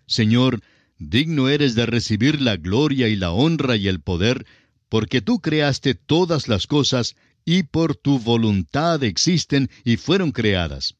Señor, 0.06 0.60
digno 0.98 1.48
eres 1.48 1.74
de 1.74 1.86
recibir 1.86 2.42
la 2.42 2.58
gloria 2.58 3.08
y 3.08 3.16
la 3.16 3.30
honra 3.30 3.76
y 3.76 3.88
el 3.88 4.02
poder, 4.02 4.44
porque 4.90 5.22
tú 5.22 5.40
creaste 5.40 5.94
todas 5.94 6.46
las 6.46 6.66
cosas, 6.66 7.16
y 7.42 7.62
por 7.62 7.96
tu 7.96 8.18
voluntad 8.18 9.02
existen 9.02 9.70
y 9.82 9.96
fueron 9.96 10.30
creadas. 10.30 10.96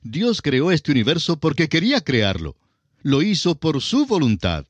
Dios 0.00 0.40
creó 0.40 0.70
este 0.70 0.92
universo 0.92 1.38
porque 1.38 1.68
quería 1.68 2.00
crearlo. 2.00 2.56
Lo 3.02 3.20
hizo 3.20 3.56
por 3.56 3.82
su 3.82 4.06
voluntad. 4.06 4.64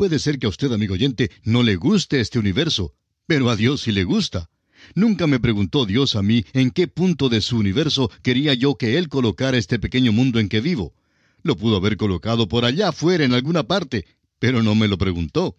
Puede 0.00 0.18
ser 0.18 0.38
que 0.38 0.46
a 0.46 0.48
usted, 0.48 0.72
amigo 0.72 0.94
oyente, 0.94 1.30
no 1.44 1.62
le 1.62 1.76
guste 1.76 2.20
este 2.20 2.38
universo, 2.38 2.94
pero 3.26 3.50
a 3.50 3.54
Dios 3.54 3.82
sí 3.82 3.92
le 3.92 4.04
gusta. 4.04 4.48
Nunca 4.94 5.26
me 5.26 5.38
preguntó 5.38 5.84
Dios 5.84 6.16
a 6.16 6.22
mí 6.22 6.42
en 6.54 6.70
qué 6.70 6.88
punto 6.88 7.28
de 7.28 7.42
su 7.42 7.58
universo 7.58 8.10
quería 8.22 8.54
yo 8.54 8.76
que 8.76 8.96
Él 8.96 9.10
colocara 9.10 9.58
este 9.58 9.78
pequeño 9.78 10.10
mundo 10.10 10.40
en 10.40 10.48
que 10.48 10.62
vivo. 10.62 10.94
Lo 11.42 11.54
pudo 11.54 11.76
haber 11.76 11.98
colocado 11.98 12.48
por 12.48 12.64
allá 12.64 12.88
afuera 12.88 13.26
en 13.26 13.34
alguna 13.34 13.64
parte, 13.64 14.06
pero 14.38 14.62
no 14.62 14.74
me 14.74 14.88
lo 14.88 14.96
preguntó. 14.96 15.54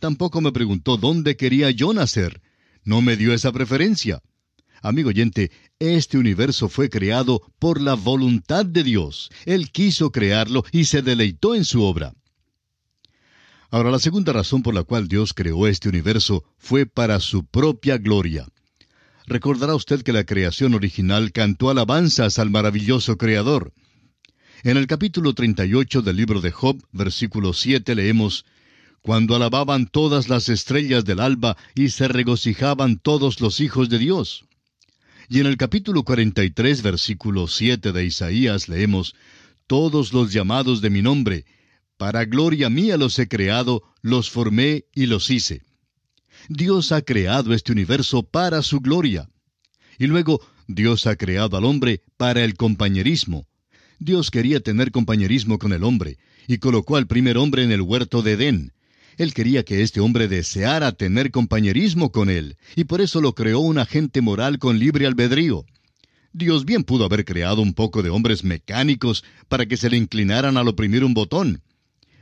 Tampoco 0.00 0.40
me 0.40 0.50
preguntó 0.50 0.96
dónde 0.96 1.36
quería 1.36 1.70
yo 1.70 1.92
nacer. 1.92 2.42
No 2.82 3.02
me 3.02 3.16
dio 3.16 3.32
esa 3.32 3.52
preferencia. 3.52 4.20
Amigo 4.82 5.10
oyente, 5.10 5.52
este 5.78 6.18
universo 6.18 6.68
fue 6.68 6.90
creado 6.90 7.40
por 7.60 7.80
la 7.80 7.94
voluntad 7.94 8.66
de 8.66 8.82
Dios. 8.82 9.30
Él 9.44 9.70
quiso 9.70 10.10
crearlo 10.10 10.64
y 10.72 10.86
se 10.86 11.02
deleitó 11.02 11.54
en 11.54 11.64
su 11.64 11.84
obra. 11.84 12.14
Ahora, 13.70 13.90
la 13.90 13.98
segunda 13.98 14.32
razón 14.32 14.62
por 14.62 14.74
la 14.74 14.84
cual 14.84 15.08
Dios 15.08 15.34
creó 15.34 15.66
este 15.66 15.88
universo 15.88 16.44
fue 16.58 16.86
para 16.86 17.20
su 17.20 17.44
propia 17.44 17.98
gloria. 17.98 18.46
Recordará 19.26 19.74
usted 19.74 20.02
que 20.02 20.12
la 20.12 20.24
creación 20.24 20.74
original 20.74 21.32
cantó 21.32 21.68
alabanzas 21.68 22.38
al 22.38 22.50
maravilloso 22.50 23.16
Creador. 23.16 23.72
En 24.62 24.76
el 24.76 24.86
capítulo 24.86 25.34
38 25.34 26.02
del 26.02 26.16
libro 26.16 26.40
de 26.40 26.52
Job, 26.52 26.80
versículo 26.92 27.52
7, 27.52 27.94
leemos, 27.96 28.44
cuando 29.02 29.34
alababan 29.34 29.86
todas 29.86 30.28
las 30.28 30.48
estrellas 30.48 31.04
del 31.04 31.20
alba 31.20 31.56
y 31.74 31.90
se 31.90 32.08
regocijaban 32.08 32.98
todos 32.98 33.40
los 33.40 33.60
hijos 33.60 33.88
de 33.88 33.98
Dios. 33.98 34.44
Y 35.28 35.40
en 35.40 35.46
el 35.46 35.56
capítulo 35.56 36.04
43, 36.04 36.82
versículo 36.82 37.48
7 37.48 37.92
de 37.92 38.04
Isaías 38.04 38.68
leemos, 38.68 39.14
Todos 39.66 40.12
los 40.12 40.32
llamados 40.32 40.80
de 40.80 40.90
mi 40.90 41.02
nombre, 41.02 41.44
para 41.96 42.24
gloria 42.24 42.70
mía 42.70 42.96
los 42.96 43.18
he 43.18 43.28
creado, 43.28 43.82
los 44.02 44.30
formé 44.30 44.84
y 44.94 45.06
los 45.06 45.30
hice. 45.30 45.62
Dios 46.48 46.92
ha 46.92 47.02
creado 47.02 47.54
este 47.54 47.72
universo 47.72 48.22
para 48.22 48.62
su 48.62 48.80
gloria. 48.80 49.28
Y 49.98 50.06
luego, 50.06 50.40
Dios 50.68 51.06
ha 51.06 51.16
creado 51.16 51.56
al 51.56 51.64
hombre 51.64 52.02
para 52.16 52.44
el 52.44 52.54
compañerismo. 52.54 53.46
Dios 53.98 54.30
quería 54.30 54.60
tener 54.60 54.90
compañerismo 54.90 55.58
con 55.58 55.72
el 55.72 55.84
hombre, 55.84 56.18
y 56.46 56.58
colocó 56.58 56.96
al 56.96 57.06
primer 57.06 57.38
hombre 57.38 57.64
en 57.64 57.72
el 57.72 57.80
huerto 57.80 58.22
de 58.22 58.32
Edén, 58.32 58.72
él 59.16 59.32
quería 59.32 59.64
que 59.64 59.82
este 59.82 60.00
hombre 60.00 60.28
deseara 60.28 60.92
tener 60.92 61.30
compañerismo 61.30 62.12
con 62.12 62.28
él, 62.28 62.56
y 62.74 62.84
por 62.84 63.00
eso 63.00 63.20
lo 63.20 63.34
creó 63.34 63.60
un 63.60 63.78
agente 63.78 64.20
moral 64.20 64.58
con 64.58 64.78
libre 64.78 65.06
albedrío. 65.06 65.64
Dios 66.32 66.66
bien 66.66 66.84
pudo 66.84 67.06
haber 67.06 67.24
creado 67.24 67.62
un 67.62 67.72
poco 67.72 68.02
de 68.02 68.10
hombres 68.10 68.44
mecánicos 68.44 69.24
para 69.48 69.64
que 69.64 69.78
se 69.78 69.88
le 69.88 69.96
inclinaran 69.96 70.58
al 70.58 70.68
oprimir 70.68 71.02
un 71.02 71.14
botón. 71.14 71.62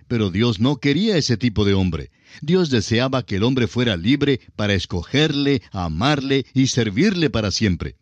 Pero 0.08 0.30
Dios 0.30 0.60
no 0.60 0.76
quería 0.76 1.16
ese 1.16 1.36
tipo 1.36 1.64
de 1.64 1.74
hombre. 1.74 2.10
Dios 2.42 2.70
deseaba 2.70 3.24
que 3.24 3.36
el 3.36 3.42
hombre 3.42 3.66
fuera 3.66 3.96
libre 3.96 4.40
para 4.56 4.74
escogerle, 4.74 5.62
amarle 5.72 6.46
y 6.52 6.66
servirle 6.66 7.30
para 7.30 7.50
siempre. 7.50 7.96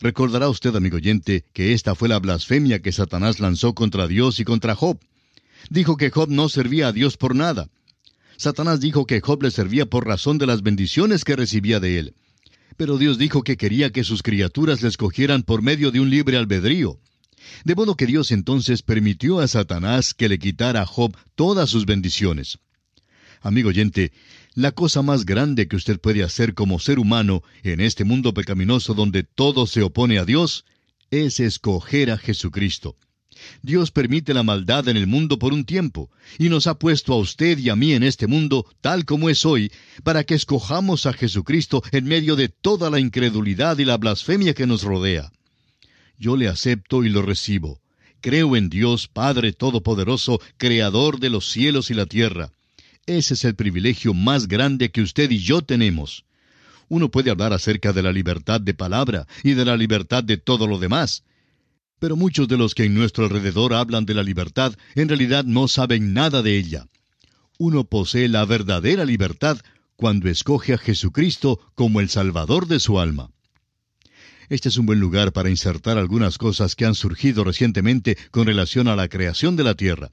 Recordará 0.00 0.48
usted, 0.48 0.74
amigo 0.74 0.96
oyente, 0.96 1.44
que 1.52 1.72
esta 1.74 1.94
fue 1.94 2.08
la 2.08 2.18
blasfemia 2.18 2.80
que 2.80 2.92
Satanás 2.92 3.38
lanzó 3.38 3.74
contra 3.74 4.06
Dios 4.06 4.40
y 4.40 4.44
contra 4.44 4.74
Job. 4.74 4.98
Dijo 5.68 5.96
que 5.96 6.10
Job 6.10 6.30
no 6.30 6.48
servía 6.48 6.88
a 6.88 6.92
Dios 6.92 7.16
por 7.16 7.34
nada. 7.34 7.68
Satanás 8.36 8.80
dijo 8.80 9.06
que 9.06 9.20
Job 9.20 9.42
le 9.42 9.50
servía 9.50 9.84
por 9.84 10.06
razón 10.06 10.38
de 10.38 10.46
las 10.46 10.62
bendiciones 10.62 11.24
que 11.24 11.36
recibía 11.36 11.80
de 11.80 11.98
él. 11.98 12.14
Pero 12.78 12.96
Dios 12.96 13.18
dijo 13.18 13.42
que 13.42 13.58
quería 13.58 13.90
que 13.90 14.04
sus 14.04 14.22
criaturas 14.22 14.80
le 14.80 14.88
escogieran 14.88 15.42
por 15.42 15.60
medio 15.60 15.90
de 15.90 16.00
un 16.00 16.08
libre 16.08 16.38
albedrío. 16.38 16.98
De 17.64 17.74
modo 17.74 17.96
que 17.96 18.06
Dios 18.06 18.32
entonces 18.32 18.82
permitió 18.82 19.40
a 19.40 19.48
Satanás 19.48 20.14
que 20.14 20.28
le 20.28 20.38
quitara 20.38 20.82
a 20.82 20.86
Job 20.86 21.16
todas 21.34 21.70
sus 21.70 21.86
bendiciones. 21.86 22.58
Amigo 23.40 23.70
oyente, 23.70 24.12
la 24.54 24.72
cosa 24.72 25.02
más 25.02 25.24
grande 25.24 25.66
que 25.66 25.76
usted 25.76 25.98
puede 25.98 26.22
hacer 26.22 26.54
como 26.54 26.78
ser 26.78 26.98
humano 26.98 27.42
en 27.62 27.80
este 27.80 28.04
mundo 28.04 28.34
pecaminoso 28.34 28.94
donde 28.94 29.22
todo 29.22 29.66
se 29.66 29.82
opone 29.82 30.18
a 30.18 30.24
Dios 30.24 30.64
es 31.10 31.40
escoger 31.40 32.10
a 32.10 32.18
Jesucristo. 32.18 32.96
Dios 33.62 33.90
permite 33.90 34.34
la 34.34 34.42
maldad 34.42 34.88
en 34.88 34.96
el 34.96 35.06
mundo 35.06 35.38
por 35.38 35.52
un 35.52 35.64
tiempo, 35.64 36.10
y 36.38 36.48
nos 36.48 36.66
ha 36.66 36.78
puesto 36.78 37.12
a 37.12 37.16
usted 37.16 37.58
y 37.58 37.70
a 37.70 37.76
mí 37.76 37.92
en 37.92 38.02
este 38.02 38.26
mundo, 38.26 38.66
tal 38.80 39.04
como 39.04 39.30
es 39.30 39.46
hoy, 39.46 39.72
para 40.02 40.24
que 40.24 40.34
escojamos 40.34 41.06
a 41.06 41.12
Jesucristo 41.12 41.82
en 41.92 42.04
medio 42.04 42.36
de 42.36 42.48
toda 42.48 42.90
la 42.90 43.00
incredulidad 43.00 43.78
y 43.78 43.84
la 43.84 43.96
blasfemia 43.96 44.52
que 44.52 44.66
nos 44.66 44.82
rodea. 44.82 45.32
Yo 46.20 46.36
le 46.36 46.48
acepto 46.48 47.02
y 47.02 47.08
lo 47.08 47.22
recibo. 47.22 47.80
Creo 48.20 48.54
en 48.54 48.68
Dios 48.68 49.08
Padre 49.08 49.54
Todopoderoso, 49.54 50.38
Creador 50.58 51.18
de 51.18 51.30
los 51.30 51.50
cielos 51.50 51.90
y 51.90 51.94
la 51.94 52.04
tierra. 52.04 52.52
Ese 53.06 53.32
es 53.32 53.44
el 53.46 53.54
privilegio 53.54 54.12
más 54.12 54.46
grande 54.46 54.90
que 54.90 55.00
usted 55.00 55.30
y 55.30 55.38
yo 55.38 55.62
tenemos. 55.62 56.26
Uno 56.88 57.10
puede 57.10 57.30
hablar 57.30 57.54
acerca 57.54 57.94
de 57.94 58.02
la 58.02 58.12
libertad 58.12 58.60
de 58.60 58.74
palabra 58.74 59.26
y 59.42 59.54
de 59.54 59.64
la 59.64 59.78
libertad 59.78 60.22
de 60.22 60.36
todo 60.36 60.66
lo 60.66 60.78
demás, 60.78 61.24
pero 61.98 62.16
muchos 62.16 62.48
de 62.48 62.58
los 62.58 62.74
que 62.74 62.84
en 62.84 62.94
nuestro 62.94 63.24
alrededor 63.24 63.72
hablan 63.72 64.04
de 64.04 64.12
la 64.12 64.22
libertad 64.22 64.74
en 64.94 65.08
realidad 65.08 65.44
no 65.44 65.68
saben 65.68 66.12
nada 66.12 66.42
de 66.42 66.58
ella. 66.58 66.86
Uno 67.58 67.84
posee 67.84 68.28
la 68.28 68.44
verdadera 68.44 69.06
libertad 69.06 69.58
cuando 69.96 70.28
escoge 70.28 70.74
a 70.74 70.78
Jesucristo 70.78 71.60
como 71.74 72.00
el 72.00 72.10
Salvador 72.10 72.66
de 72.66 72.78
su 72.78 73.00
alma. 73.00 73.30
Este 74.50 74.68
es 74.68 74.78
un 74.78 74.86
buen 74.86 74.98
lugar 74.98 75.32
para 75.32 75.48
insertar 75.48 75.96
algunas 75.96 76.36
cosas 76.36 76.74
que 76.74 76.84
han 76.84 76.96
surgido 76.96 77.44
recientemente 77.44 78.18
con 78.32 78.48
relación 78.48 78.88
a 78.88 78.96
la 78.96 79.06
creación 79.06 79.54
de 79.54 79.62
la 79.62 79.76
tierra. 79.76 80.10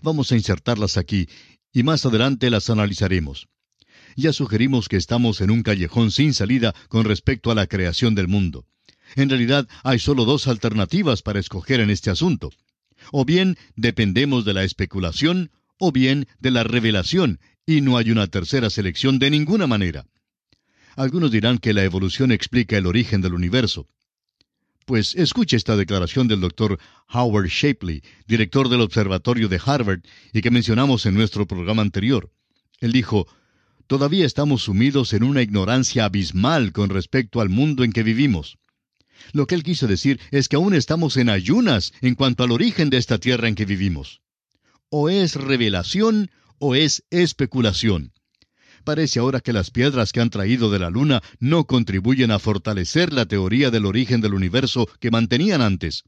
Vamos 0.00 0.30
a 0.30 0.36
insertarlas 0.36 0.96
aquí 0.96 1.28
y 1.72 1.82
más 1.82 2.06
adelante 2.06 2.50
las 2.50 2.70
analizaremos. 2.70 3.48
Ya 4.14 4.32
sugerimos 4.32 4.88
que 4.88 4.96
estamos 4.96 5.40
en 5.40 5.50
un 5.50 5.64
callejón 5.64 6.12
sin 6.12 6.34
salida 6.34 6.72
con 6.88 7.04
respecto 7.04 7.50
a 7.50 7.56
la 7.56 7.66
creación 7.66 8.14
del 8.14 8.28
mundo. 8.28 8.64
En 9.16 9.28
realidad 9.28 9.66
hay 9.82 9.98
solo 9.98 10.24
dos 10.24 10.46
alternativas 10.46 11.22
para 11.22 11.40
escoger 11.40 11.80
en 11.80 11.90
este 11.90 12.10
asunto. 12.10 12.50
O 13.10 13.24
bien 13.24 13.58
dependemos 13.74 14.44
de 14.44 14.54
la 14.54 14.62
especulación, 14.62 15.50
o 15.78 15.90
bien 15.90 16.28
de 16.38 16.52
la 16.52 16.62
revelación, 16.62 17.40
y 17.66 17.80
no 17.80 17.96
hay 17.96 18.12
una 18.12 18.28
tercera 18.28 18.70
selección 18.70 19.18
de 19.18 19.30
ninguna 19.30 19.66
manera. 19.66 20.06
Algunos 21.00 21.30
dirán 21.30 21.56
que 21.56 21.72
la 21.72 21.82
evolución 21.82 22.30
explica 22.30 22.76
el 22.76 22.84
origen 22.84 23.22
del 23.22 23.32
universo. 23.32 23.88
Pues 24.84 25.14
escuche 25.14 25.56
esta 25.56 25.74
declaración 25.74 26.28
del 26.28 26.42
doctor 26.42 26.78
Howard 27.08 27.48
Shapley, 27.48 28.02
director 28.26 28.68
del 28.68 28.82
Observatorio 28.82 29.48
de 29.48 29.58
Harvard, 29.64 30.02
y 30.34 30.42
que 30.42 30.50
mencionamos 30.50 31.06
en 31.06 31.14
nuestro 31.14 31.46
programa 31.46 31.80
anterior. 31.80 32.30
Él 32.80 32.92
dijo, 32.92 33.26
Todavía 33.86 34.26
estamos 34.26 34.64
sumidos 34.64 35.14
en 35.14 35.22
una 35.22 35.40
ignorancia 35.40 36.04
abismal 36.04 36.70
con 36.72 36.90
respecto 36.90 37.40
al 37.40 37.48
mundo 37.48 37.82
en 37.82 37.94
que 37.94 38.02
vivimos. 38.02 38.58
Lo 39.32 39.46
que 39.46 39.54
él 39.54 39.62
quiso 39.62 39.86
decir 39.86 40.20
es 40.30 40.50
que 40.50 40.56
aún 40.56 40.74
estamos 40.74 41.16
en 41.16 41.30
ayunas 41.30 41.94
en 42.02 42.14
cuanto 42.14 42.44
al 42.44 42.52
origen 42.52 42.90
de 42.90 42.98
esta 42.98 43.16
tierra 43.16 43.48
en 43.48 43.54
que 43.54 43.64
vivimos. 43.64 44.20
O 44.90 45.08
es 45.08 45.36
revelación 45.36 46.30
o 46.58 46.74
es 46.74 47.04
especulación. 47.08 48.12
Parece 48.84 49.20
ahora 49.20 49.40
que 49.40 49.52
las 49.52 49.70
piedras 49.70 50.12
que 50.12 50.20
han 50.20 50.30
traído 50.30 50.70
de 50.70 50.78
la 50.78 50.90
luna 50.90 51.22
no 51.38 51.64
contribuyen 51.64 52.30
a 52.30 52.38
fortalecer 52.38 53.12
la 53.12 53.26
teoría 53.26 53.70
del 53.70 53.86
origen 53.86 54.20
del 54.20 54.34
universo 54.34 54.88
que 55.00 55.10
mantenían 55.10 55.60
antes. 55.60 56.04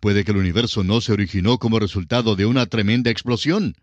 Puede 0.00 0.24
que 0.24 0.30
el 0.30 0.38
universo 0.38 0.84
no 0.84 1.00
se 1.00 1.12
originó 1.12 1.58
como 1.58 1.78
resultado 1.78 2.36
de 2.36 2.46
una 2.46 2.66
tremenda 2.66 3.10
explosión. 3.10 3.74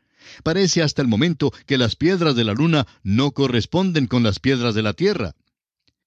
Parece 0.44 0.82
hasta 0.82 1.02
el 1.02 1.08
momento 1.08 1.52
que 1.66 1.78
las 1.78 1.96
piedras 1.96 2.36
de 2.36 2.44
la 2.44 2.54
luna 2.54 2.88
no 3.04 3.32
corresponden 3.32 4.08
con 4.08 4.24
las 4.24 4.40
piedras 4.40 4.74
de 4.74 4.82
la 4.82 4.94
Tierra. 4.94 5.36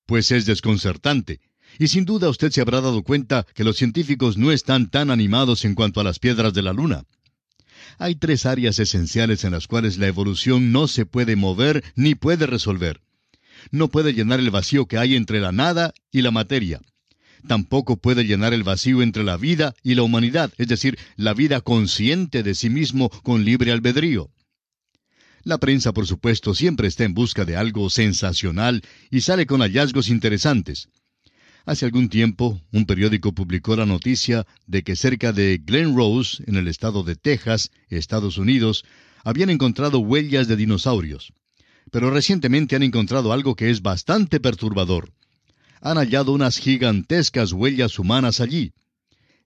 Pues 0.06 0.32
es 0.32 0.46
desconcertante 0.46 1.40
Y 1.78 1.88
sin 1.88 2.04
duda 2.06 2.30
usted 2.30 2.50
se 2.50 2.62
habrá 2.62 2.80
dado 2.80 3.02
cuenta 3.02 3.46
que 3.54 3.64
los 3.64 3.76
científicos 3.76 4.38
no 4.38 4.50
están 4.50 4.88
tan 4.88 5.10
animados 5.10 5.64
en 5.64 5.74
cuanto 5.74 6.00
a 6.00 6.04
las 6.04 6.18
piedras 6.18 6.54
de 6.54 6.62
la 6.62 6.72
Luna. 6.72 7.04
Hay 7.98 8.14
tres 8.14 8.46
áreas 8.46 8.78
esenciales 8.78 9.44
en 9.44 9.52
las 9.52 9.66
cuales 9.66 9.98
la 9.98 10.06
evolución 10.06 10.72
no 10.72 10.88
se 10.88 11.06
puede 11.06 11.36
mover 11.36 11.82
ni 11.96 12.14
puede 12.14 12.46
resolver. 12.46 13.00
No 13.70 13.88
puede 13.88 14.12
llenar 14.12 14.40
el 14.40 14.50
vacío 14.50 14.86
que 14.86 14.98
hay 14.98 15.16
entre 15.16 15.40
la 15.40 15.52
nada 15.52 15.92
y 16.12 16.22
la 16.22 16.30
materia. 16.30 16.80
Tampoco 17.46 17.96
puede 17.96 18.24
llenar 18.24 18.52
el 18.52 18.64
vacío 18.64 19.02
entre 19.02 19.24
la 19.24 19.36
vida 19.36 19.74
y 19.82 19.94
la 19.94 20.02
humanidad, 20.02 20.52
es 20.58 20.68
decir, 20.68 20.98
la 21.16 21.34
vida 21.34 21.60
consciente 21.60 22.42
de 22.42 22.54
sí 22.54 22.68
mismo 22.68 23.10
con 23.10 23.44
libre 23.44 23.72
albedrío. 23.72 24.30
La 25.44 25.58
prensa, 25.58 25.92
por 25.92 26.06
supuesto, 26.06 26.54
siempre 26.54 26.88
está 26.88 27.04
en 27.04 27.14
busca 27.14 27.44
de 27.44 27.56
algo 27.56 27.88
sensacional 27.90 28.82
y 29.10 29.20
sale 29.20 29.46
con 29.46 29.60
hallazgos 29.60 30.08
interesantes. 30.08 30.88
Hace 31.68 31.84
algún 31.84 32.08
tiempo, 32.08 32.62
un 32.72 32.86
periódico 32.86 33.34
publicó 33.34 33.76
la 33.76 33.84
noticia 33.84 34.46
de 34.66 34.82
que 34.82 34.96
cerca 34.96 35.34
de 35.34 35.60
Glen 35.62 35.94
Rose, 35.94 36.42
en 36.46 36.56
el 36.56 36.66
estado 36.66 37.02
de 37.02 37.14
Texas, 37.14 37.70
Estados 37.90 38.38
Unidos, 38.38 38.86
habían 39.22 39.50
encontrado 39.50 39.98
huellas 39.98 40.48
de 40.48 40.56
dinosaurios. 40.56 41.34
Pero 41.92 42.10
recientemente 42.10 42.74
han 42.74 42.84
encontrado 42.84 43.34
algo 43.34 43.54
que 43.54 43.68
es 43.68 43.82
bastante 43.82 44.40
perturbador. 44.40 45.12
Han 45.82 45.98
hallado 45.98 46.32
unas 46.32 46.56
gigantescas 46.56 47.52
huellas 47.52 47.98
humanas 47.98 48.40
allí. 48.40 48.72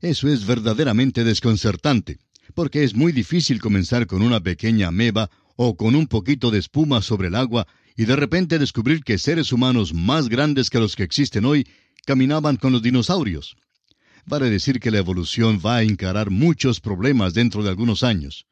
Eso 0.01 0.29
es 0.29 0.47
verdaderamente 0.47 1.25
desconcertante, 1.25 2.21
porque 2.55 2.85
es 2.85 2.95
muy 2.95 3.11
difícil 3.11 3.61
comenzar 3.61 4.07
con 4.07 4.23
una 4.23 4.39
pequeña 4.39 4.87
ameba 4.87 5.29
o 5.57 5.77
con 5.77 5.97
un 5.97 6.07
poquito 6.07 6.53
de 6.53 6.61
espuma 6.61 7.03
sobre 7.03 7.27
el 7.27 7.35
agua 7.35 7.67
y 7.97 8.05
de 8.05 8.15
repente 8.15 8.61
descubrir 8.61 9.03
que 9.03 9.19
seres 9.19 9.51
humanos 9.53 9.93
más 9.93 10.29
grandes 10.29 10.71
que 10.71 10.79
los 10.79 10.95
que 10.95 11.03
existen 11.03 11.45
hoy 11.45 11.67
caminaban 12.05 12.57
con 12.57 12.73
los 12.73 12.83
dinosaurios. 12.83 13.57
Vale 14.25 14.51
decir 14.51 14.81
que 14.81 14.91
la 14.91 14.99
evolución 14.99 15.61
va 15.65 15.77
a 15.77 15.83
encarar 15.83 16.31
muchos 16.31 16.81
problemas 16.81 17.35
dentro 17.35 17.63
de 17.63 17.71
algunos 17.71 18.03
años. 18.03 18.47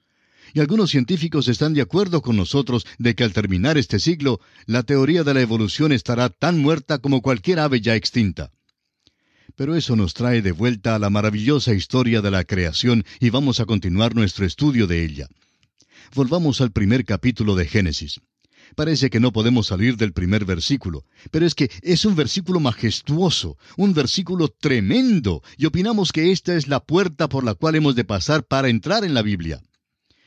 Y 0.53 0.61
algunos 0.61 0.91
científicos 0.91 1.47
están 1.47 1.75
de 1.75 1.83
acuerdo 1.83 2.23
con 2.23 2.37
nosotros 2.37 2.87
de 2.99 3.15
que 3.15 3.23
al 3.23 3.33
terminar 3.33 3.79
este 3.79 4.01
siglo, 4.01 4.41
la 4.67 4.83
teoría 4.83 5.23
de 5.23 5.35
la 5.35 5.41
evolución 5.41 5.93
estará 5.93 6.29
tan 6.29 6.59
muerta 6.59 6.99
como 6.99 7.23
cualquier 7.23 7.61
ave 7.61 7.81
ya 7.81 7.95
extinta. 7.95 8.51
Pero 9.55 9.77
eso 9.77 9.95
nos 9.95 10.15
trae 10.15 10.43
de 10.43 10.53
vuelta 10.53 10.95
a 10.95 10.99
la 10.99 11.11
maravillosa 11.11 11.73
historia 11.73 12.21
de 12.21 12.31
la 12.31 12.45
creación 12.45 13.05
y 13.21 13.31
vamos 13.31 13.61
a 13.61 13.67
continuar 13.67 14.15
nuestro 14.15 14.45
estudio 14.45 14.87
de 14.87 15.05
ella. 15.05 15.29
Volvamos 16.15 16.61
al 16.61 16.73
primer 16.73 17.05
capítulo 17.05 17.55
de 17.55 17.67
Génesis. 17.67 18.21
Parece 18.77 19.11
que 19.11 19.21
no 19.21 19.33
podemos 19.33 19.67
salir 19.67 19.97
del 19.97 20.13
primer 20.13 20.45
versículo, 20.45 21.05
pero 21.31 21.47
es 21.47 21.55
que 21.55 21.71
es 21.83 22.05
un 22.05 22.15
versículo 22.15 22.61
majestuoso, 22.61 23.57
un 23.77 23.95
versículo 23.95 24.49
tremendo, 24.49 25.43
y 25.57 25.67
opinamos 25.67 26.13
que 26.13 26.33
esta 26.33 26.55
es 26.55 26.69
la 26.69 26.81
puerta 26.81 27.29
por 27.29 27.45
la 27.45 27.55
cual 27.55 27.75
hemos 27.75 27.95
de 27.95 28.05
pasar 28.05 28.45
para 28.45 28.69
entrar 28.69 29.05
en 29.05 29.15
la 29.15 29.23
Biblia. 29.23 29.61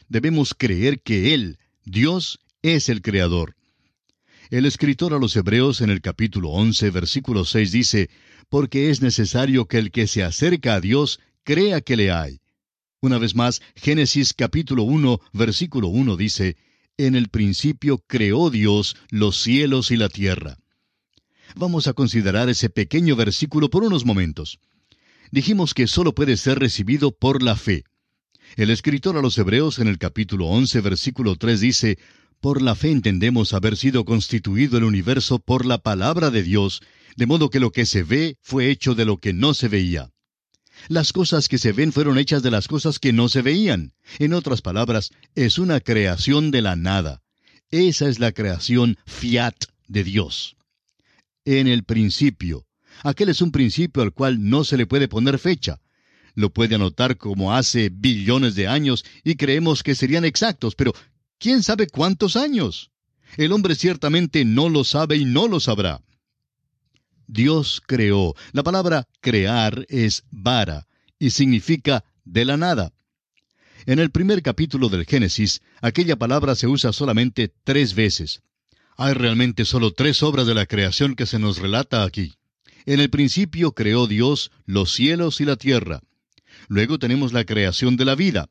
Debemos 0.10 0.54
creer 0.58 1.02
que 1.02 1.34
Él, 1.34 1.58
Dios, 1.86 2.40
es 2.62 2.90
el 2.90 3.02
Creador. 3.02 3.56
El 4.50 4.66
escritor 4.66 5.14
a 5.14 5.20
los 5.20 5.36
Hebreos 5.36 5.82
en 5.82 5.90
el 5.90 6.02
capítulo 6.02 6.50
11, 6.50 6.90
versículo 6.92 7.46
6 7.46 7.72
dice, 7.72 8.10
porque 8.50 8.90
es 8.90 9.02
necesario 9.02 9.66
que 9.66 9.80
el 9.80 9.90
que 9.90 10.06
se 10.06 10.24
acerca 10.24 10.76
a 10.76 10.82
Dios 10.82 11.20
crea 11.44 11.82
que 11.82 11.96
le 11.96 12.12
hay. 12.12 12.40
Una 13.02 13.18
vez 13.18 13.36
más, 13.36 13.62
Génesis 13.76 14.34
capítulo 14.34 14.84
1, 14.84 15.20
versículo 15.34 15.88
1 15.88 16.16
dice, 16.18 16.56
en 16.98 17.16
el 17.16 17.30
principio 17.30 18.04
creó 18.08 18.50
Dios 18.50 18.96
los 19.10 19.42
cielos 19.42 19.92
y 19.92 19.98
la 19.98 20.10
tierra. 20.10 20.58
Vamos 21.56 21.88
a 21.88 21.94
considerar 21.94 22.50
ese 22.50 22.70
pequeño 22.70 23.16
versículo 23.16 23.70
por 23.70 23.84
unos 23.84 24.06
momentos. 24.06 24.60
Dijimos 25.32 25.74
que 25.74 25.88
solo 25.88 26.14
puede 26.14 26.38
ser 26.38 26.60
recibido 26.60 27.12
por 27.12 27.42
la 27.42 27.56
fe. 27.56 27.84
El 28.56 28.70
escritor 28.70 29.18
a 29.18 29.22
los 29.22 29.38
Hebreos 29.38 29.80
en 29.80 29.88
el 29.88 29.98
capítulo 29.98 30.48
11, 30.48 30.82
versículo 30.82 31.36
3 31.36 31.60
dice, 31.60 31.98
Por 32.40 32.62
la 32.62 32.76
fe 32.76 32.92
entendemos 32.92 33.54
haber 33.54 33.78
sido 33.78 34.06
constituido 34.06 34.78
el 34.78 34.84
universo 34.84 35.40
por 35.40 35.66
la 35.66 35.80
palabra 35.80 36.30
de 36.30 36.44
Dios, 36.44 36.82
de 37.16 37.26
modo 37.26 37.50
que 37.50 37.60
lo 37.60 37.72
que 37.72 37.88
se 37.88 38.04
ve 38.04 38.38
fue 38.42 38.70
hecho 38.70 38.94
de 38.94 39.06
lo 39.06 39.18
que 39.18 39.34
no 39.34 39.56
se 39.56 39.68
veía. 39.68 40.13
Las 40.90 41.14
cosas 41.14 41.48
que 41.48 41.58
se 41.58 41.72
ven 41.72 41.94
fueron 41.94 42.18
hechas 42.18 42.44
de 42.44 42.52
las 42.52 42.68
cosas 42.68 43.00
que 43.00 43.14
no 43.14 43.30
se 43.30 43.42
veían. 43.42 43.94
En 44.20 44.34
otras 44.34 44.62
palabras, 44.62 45.12
es 45.36 45.58
una 45.58 45.80
creación 45.80 46.52
de 46.52 46.62
la 46.62 46.76
nada. 46.76 47.22
Esa 47.72 48.08
es 48.08 48.20
la 48.20 48.32
creación 48.32 48.98
fiat 49.06 49.56
de 49.88 50.04
Dios. 50.04 50.56
En 51.46 51.68
el 51.68 51.84
principio. 51.84 52.66
Aquel 53.04 53.30
es 53.30 53.42
un 53.42 53.52
principio 53.52 54.04
al 54.04 54.14
cual 54.14 54.50
no 54.50 54.64
se 54.64 54.78
le 54.78 54.86
puede 54.86 55.08
poner 55.08 55.40
fecha. 55.40 55.80
Lo 56.36 56.52
puede 56.52 56.76
anotar 56.76 57.18
como 57.18 57.54
hace 57.54 57.90
billones 57.90 58.56
de 58.56 58.68
años 58.68 59.06
y 59.24 59.36
creemos 59.36 59.84
que 59.84 59.96
serían 59.96 60.26
exactos, 60.26 60.76
pero 60.76 60.94
¿quién 61.38 61.64
sabe 61.64 61.88
cuántos 61.88 62.36
años? 62.36 62.92
El 63.38 63.52
hombre 63.52 63.76
ciertamente 63.76 64.46
no 64.46 64.70
lo 64.70 64.84
sabe 64.84 65.18
y 65.18 65.26
no 65.26 65.48
lo 65.48 65.60
sabrá. 65.60 66.02
Dios 67.34 67.82
creó. 67.86 68.36
La 68.52 68.62
palabra 68.62 69.08
crear 69.20 69.86
es 69.90 70.24
vara 70.30 70.88
y 71.18 71.32
significa 71.32 72.06
de 72.24 72.46
la 72.46 72.58
nada. 72.58 72.94
En 73.86 74.00
el 74.00 74.12
primer 74.12 74.44
capítulo 74.44 74.88
del 74.88 75.06
Génesis, 75.06 75.62
aquella 75.82 76.16
palabra 76.16 76.56
se 76.56 76.68
usa 76.68 76.94
solamente 76.94 77.52
tres 77.64 77.96
veces. 77.96 78.42
Hay 78.98 79.14
realmente 79.14 79.66
solo 79.66 79.92
tres 79.92 80.22
obras 80.22 80.46
de 80.46 80.54
la 80.54 80.68
creación 80.68 81.16
que 81.16 81.26
se 81.26 81.40
nos 81.40 81.58
relata 81.58 82.04
aquí. 82.04 82.36
En 82.86 83.00
el 83.00 83.10
principio 83.10 83.72
creó 83.72 84.06
Dios 84.06 84.52
los 84.66 84.94
cielos 84.94 85.42
y 85.42 85.46
la 85.46 85.56
tierra. 85.56 86.02
Luego 86.68 87.00
tenemos 87.00 87.34
la 87.34 87.46
creación 87.46 87.98
de 87.98 88.06
la 88.06 88.16
vida. 88.16 88.48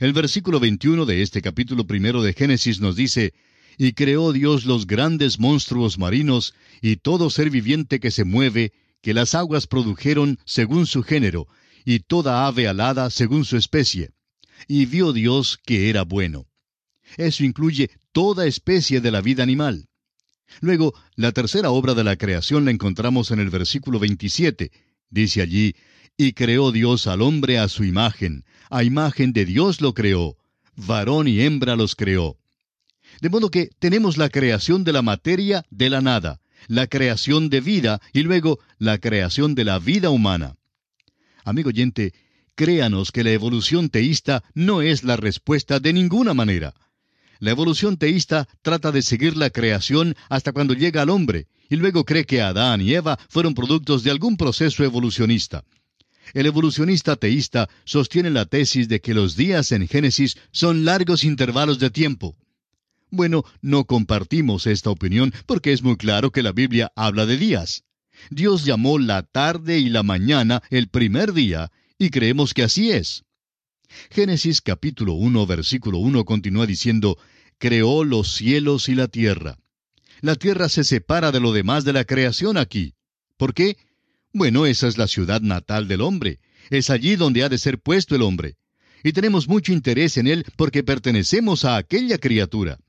El 0.00 0.12
versículo 0.12 0.58
21 0.58 1.06
de 1.06 1.22
este 1.22 1.40
capítulo 1.40 1.86
primero 1.86 2.20
de 2.20 2.32
Génesis 2.32 2.80
nos 2.80 2.96
dice, 2.96 3.32
y 3.78 3.92
creó 3.92 4.32
Dios 4.32 4.64
los 4.64 4.86
grandes 4.86 5.38
monstruos 5.38 5.98
marinos 5.98 6.54
y 6.80 6.96
todo 6.96 7.30
ser 7.30 7.50
viviente 7.50 8.00
que 8.00 8.10
se 8.10 8.24
mueve, 8.24 8.72
que 9.00 9.14
las 9.14 9.34
aguas 9.34 9.66
produjeron 9.66 10.38
según 10.44 10.86
su 10.86 11.02
género, 11.02 11.46
y 11.84 12.00
toda 12.00 12.46
ave 12.46 12.68
alada 12.68 13.10
según 13.10 13.44
su 13.44 13.56
especie. 13.56 14.10
Y 14.68 14.86
vio 14.86 15.12
Dios 15.12 15.58
que 15.64 15.90
era 15.90 16.02
bueno. 16.02 16.46
Eso 17.16 17.44
incluye 17.44 17.90
toda 18.12 18.46
especie 18.46 19.00
de 19.00 19.10
la 19.10 19.20
vida 19.20 19.42
animal. 19.42 19.88
Luego, 20.60 20.94
la 21.16 21.32
tercera 21.32 21.70
obra 21.70 21.94
de 21.94 22.04
la 22.04 22.16
creación 22.16 22.64
la 22.64 22.70
encontramos 22.70 23.30
en 23.30 23.40
el 23.40 23.50
versículo 23.50 23.98
27. 23.98 24.70
Dice 25.10 25.42
allí, 25.42 25.74
y 26.16 26.32
creó 26.32 26.70
Dios 26.70 27.06
al 27.06 27.22
hombre 27.22 27.58
a 27.58 27.68
su 27.68 27.84
imagen, 27.84 28.44
a 28.70 28.84
imagen 28.84 29.32
de 29.32 29.44
Dios 29.44 29.80
lo 29.80 29.94
creó, 29.94 30.36
varón 30.76 31.28
y 31.28 31.40
hembra 31.40 31.76
los 31.76 31.96
creó. 31.96 32.38
De 33.24 33.30
modo 33.30 33.50
que 33.50 33.70
tenemos 33.78 34.18
la 34.18 34.28
creación 34.28 34.84
de 34.84 34.92
la 34.92 35.00
materia 35.00 35.64
de 35.70 35.88
la 35.88 36.02
nada, 36.02 36.42
la 36.68 36.86
creación 36.88 37.48
de 37.48 37.62
vida 37.62 38.02
y 38.12 38.20
luego 38.20 38.58
la 38.78 38.98
creación 38.98 39.54
de 39.54 39.64
la 39.64 39.78
vida 39.78 40.10
humana. 40.10 40.56
Amigo 41.42 41.70
oyente, 41.70 42.12
créanos 42.54 43.12
que 43.12 43.24
la 43.24 43.30
evolución 43.30 43.88
teísta 43.88 44.44
no 44.52 44.82
es 44.82 45.04
la 45.04 45.16
respuesta 45.16 45.80
de 45.80 45.94
ninguna 45.94 46.34
manera. 46.34 46.74
La 47.38 47.50
evolución 47.50 47.96
teísta 47.96 48.46
trata 48.60 48.92
de 48.92 49.00
seguir 49.00 49.38
la 49.38 49.48
creación 49.48 50.14
hasta 50.28 50.52
cuando 50.52 50.74
llega 50.74 51.00
al 51.00 51.08
hombre, 51.08 51.46
y 51.70 51.76
luego 51.76 52.04
cree 52.04 52.26
que 52.26 52.42
Adán 52.42 52.82
y 52.82 52.92
Eva 52.92 53.18
fueron 53.30 53.54
productos 53.54 54.04
de 54.04 54.10
algún 54.10 54.36
proceso 54.36 54.84
evolucionista. 54.84 55.64
El 56.34 56.44
evolucionista 56.44 57.16
teísta 57.16 57.70
sostiene 57.86 58.28
la 58.28 58.44
tesis 58.44 58.86
de 58.86 59.00
que 59.00 59.14
los 59.14 59.34
días 59.34 59.72
en 59.72 59.88
Génesis 59.88 60.36
son 60.52 60.84
largos 60.84 61.24
intervalos 61.24 61.78
de 61.78 61.88
tiempo. 61.88 62.36
Bueno, 63.14 63.44
no 63.62 63.84
compartimos 63.84 64.66
esta 64.66 64.90
opinión 64.90 65.32
porque 65.46 65.72
es 65.72 65.84
muy 65.84 65.96
claro 65.96 66.32
que 66.32 66.42
la 66.42 66.50
Biblia 66.50 66.90
habla 66.96 67.26
de 67.26 67.36
días. 67.36 67.84
Dios 68.28 68.64
llamó 68.64 68.98
la 68.98 69.22
tarde 69.22 69.78
y 69.78 69.88
la 69.88 70.02
mañana 70.02 70.64
el 70.68 70.88
primer 70.88 71.32
día, 71.32 71.70
y 71.96 72.10
creemos 72.10 72.54
que 72.54 72.64
así 72.64 72.90
es. 72.90 73.22
Génesis 74.10 74.60
capítulo 74.60 75.12
1 75.12 75.46
versículo 75.46 75.98
1 75.98 76.24
continúa 76.24 76.66
diciendo, 76.66 77.16
creó 77.58 78.02
los 78.02 78.34
cielos 78.34 78.88
y 78.88 78.96
la 78.96 79.06
tierra. 79.06 79.58
La 80.20 80.34
tierra 80.34 80.68
se 80.68 80.82
separa 80.82 81.30
de 81.30 81.38
lo 81.38 81.52
demás 81.52 81.84
de 81.84 81.92
la 81.92 82.04
creación 82.04 82.56
aquí. 82.56 82.94
¿Por 83.36 83.54
qué? 83.54 83.76
Bueno, 84.32 84.66
esa 84.66 84.88
es 84.88 84.98
la 84.98 85.06
ciudad 85.06 85.40
natal 85.40 85.86
del 85.86 86.00
hombre. 86.00 86.40
Es 86.68 86.90
allí 86.90 87.14
donde 87.14 87.44
ha 87.44 87.48
de 87.48 87.58
ser 87.58 87.78
puesto 87.78 88.16
el 88.16 88.22
hombre. 88.22 88.56
Y 89.04 89.12
tenemos 89.12 89.46
mucho 89.46 89.72
interés 89.72 90.16
en 90.16 90.26
él 90.26 90.44
porque 90.56 90.82
pertenecemos 90.82 91.64
a 91.64 91.76
aquella 91.76 92.18
criatura 92.18 92.80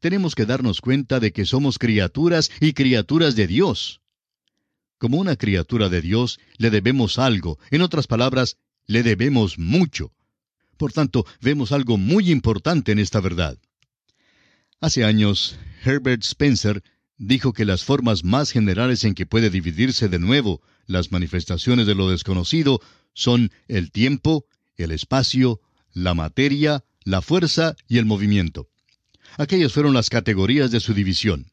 tenemos 0.00 0.34
que 0.34 0.46
darnos 0.46 0.80
cuenta 0.80 1.20
de 1.20 1.32
que 1.32 1.44
somos 1.44 1.78
criaturas 1.78 2.50
y 2.60 2.72
criaturas 2.72 3.36
de 3.36 3.46
Dios. 3.46 4.00
Como 4.98 5.18
una 5.18 5.36
criatura 5.36 5.88
de 5.88 6.00
Dios, 6.00 6.40
le 6.56 6.70
debemos 6.70 7.18
algo, 7.18 7.58
en 7.70 7.82
otras 7.82 8.06
palabras, 8.06 8.56
le 8.86 9.02
debemos 9.02 9.58
mucho. 9.58 10.12
Por 10.76 10.92
tanto, 10.92 11.26
vemos 11.40 11.72
algo 11.72 11.98
muy 11.98 12.30
importante 12.30 12.92
en 12.92 12.98
esta 12.98 13.20
verdad. 13.20 13.58
Hace 14.80 15.04
años, 15.04 15.58
Herbert 15.84 16.22
Spencer 16.22 16.82
dijo 17.16 17.52
que 17.52 17.64
las 17.64 17.84
formas 17.84 18.24
más 18.24 18.50
generales 18.50 19.04
en 19.04 19.14
que 19.14 19.26
puede 19.26 19.50
dividirse 19.50 20.08
de 20.08 20.18
nuevo 20.18 20.62
las 20.86 21.12
manifestaciones 21.12 21.86
de 21.86 21.94
lo 21.94 22.08
desconocido 22.10 22.80
son 23.12 23.50
el 23.66 23.90
tiempo, 23.90 24.46
el 24.76 24.92
espacio, 24.92 25.60
la 25.92 26.14
materia, 26.14 26.84
la 27.02 27.20
fuerza 27.20 27.74
y 27.88 27.98
el 27.98 28.06
movimiento. 28.06 28.68
Aquellas 29.38 29.72
fueron 29.72 29.94
las 29.94 30.10
categorías 30.10 30.72
de 30.72 30.80
su 30.80 30.94
división. 30.94 31.46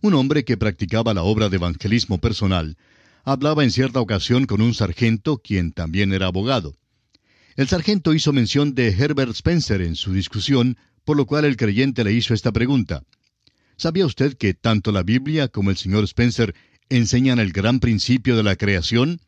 Un 0.00 0.14
hombre 0.14 0.46
que 0.46 0.56
practicaba 0.56 1.12
la 1.12 1.22
obra 1.22 1.50
de 1.50 1.56
evangelismo 1.56 2.18
personal 2.18 2.78
hablaba 3.22 3.64
en 3.64 3.70
cierta 3.70 4.00
ocasión 4.00 4.46
con 4.46 4.62
un 4.62 4.72
sargento, 4.72 5.36
quien 5.36 5.72
también 5.72 6.14
era 6.14 6.28
abogado. 6.28 6.74
El 7.54 7.68
sargento 7.68 8.14
hizo 8.14 8.32
mención 8.32 8.74
de 8.74 8.88
Herbert 8.88 9.32
Spencer 9.32 9.82
en 9.82 9.94
su 9.94 10.14
discusión, 10.14 10.78
por 11.04 11.18
lo 11.18 11.26
cual 11.26 11.44
el 11.44 11.58
creyente 11.58 12.02
le 12.02 12.14
hizo 12.14 12.32
esta 12.32 12.50
pregunta. 12.50 13.02
¿Sabía 13.76 14.06
usted 14.06 14.38
que 14.38 14.54
tanto 14.54 14.90
la 14.90 15.02
Biblia 15.02 15.48
como 15.48 15.68
el 15.68 15.76
señor 15.76 16.04
Spencer 16.04 16.54
enseñan 16.88 17.40
el 17.40 17.52
gran 17.52 17.80
principio 17.80 18.38
de 18.38 18.42
la 18.42 18.56
creación? 18.56 19.20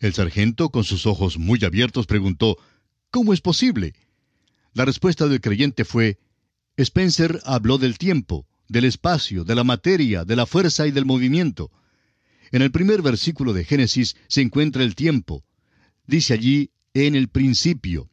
El 0.00 0.14
sargento, 0.14 0.70
con 0.70 0.82
sus 0.82 1.06
ojos 1.06 1.38
muy 1.38 1.64
abiertos, 1.64 2.06
preguntó, 2.06 2.58
¿Cómo 3.12 3.32
es 3.32 3.40
posible? 3.40 3.94
La 4.72 4.84
respuesta 4.84 5.28
del 5.28 5.40
creyente 5.40 5.84
fue, 5.84 6.18
Spencer 6.82 7.40
habló 7.44 7.78
del 7.78 7.98
tiempo, 7.98 8.46
del 8.68 8.84
espacio, 8.84 9.44
de 9.44 9.54
la 9.54 9.64
materia, 9.64 10.24
de 10.24 10.36
la 10.36 10.46
fuerza 10.46 10.86
y 10.86 10.90
del 10.90 11.04
movimiento. 11.04 11.70
En 12.52 12.62
el 12.62 12.70
primer 12.70 13.02
versículo 13.02 13.52
de 13.52 13.64
Génesis 13.64 14.16
se 14.28 14.40
encuentra 14.40 14.82
el 14.82 14.94
tiempo. 14.94 15.44
Dice 16.06 16.34
allí, 16.34 16.70
en 16.94 17.14
el 17.14 17.28
principio. 17.28 18.08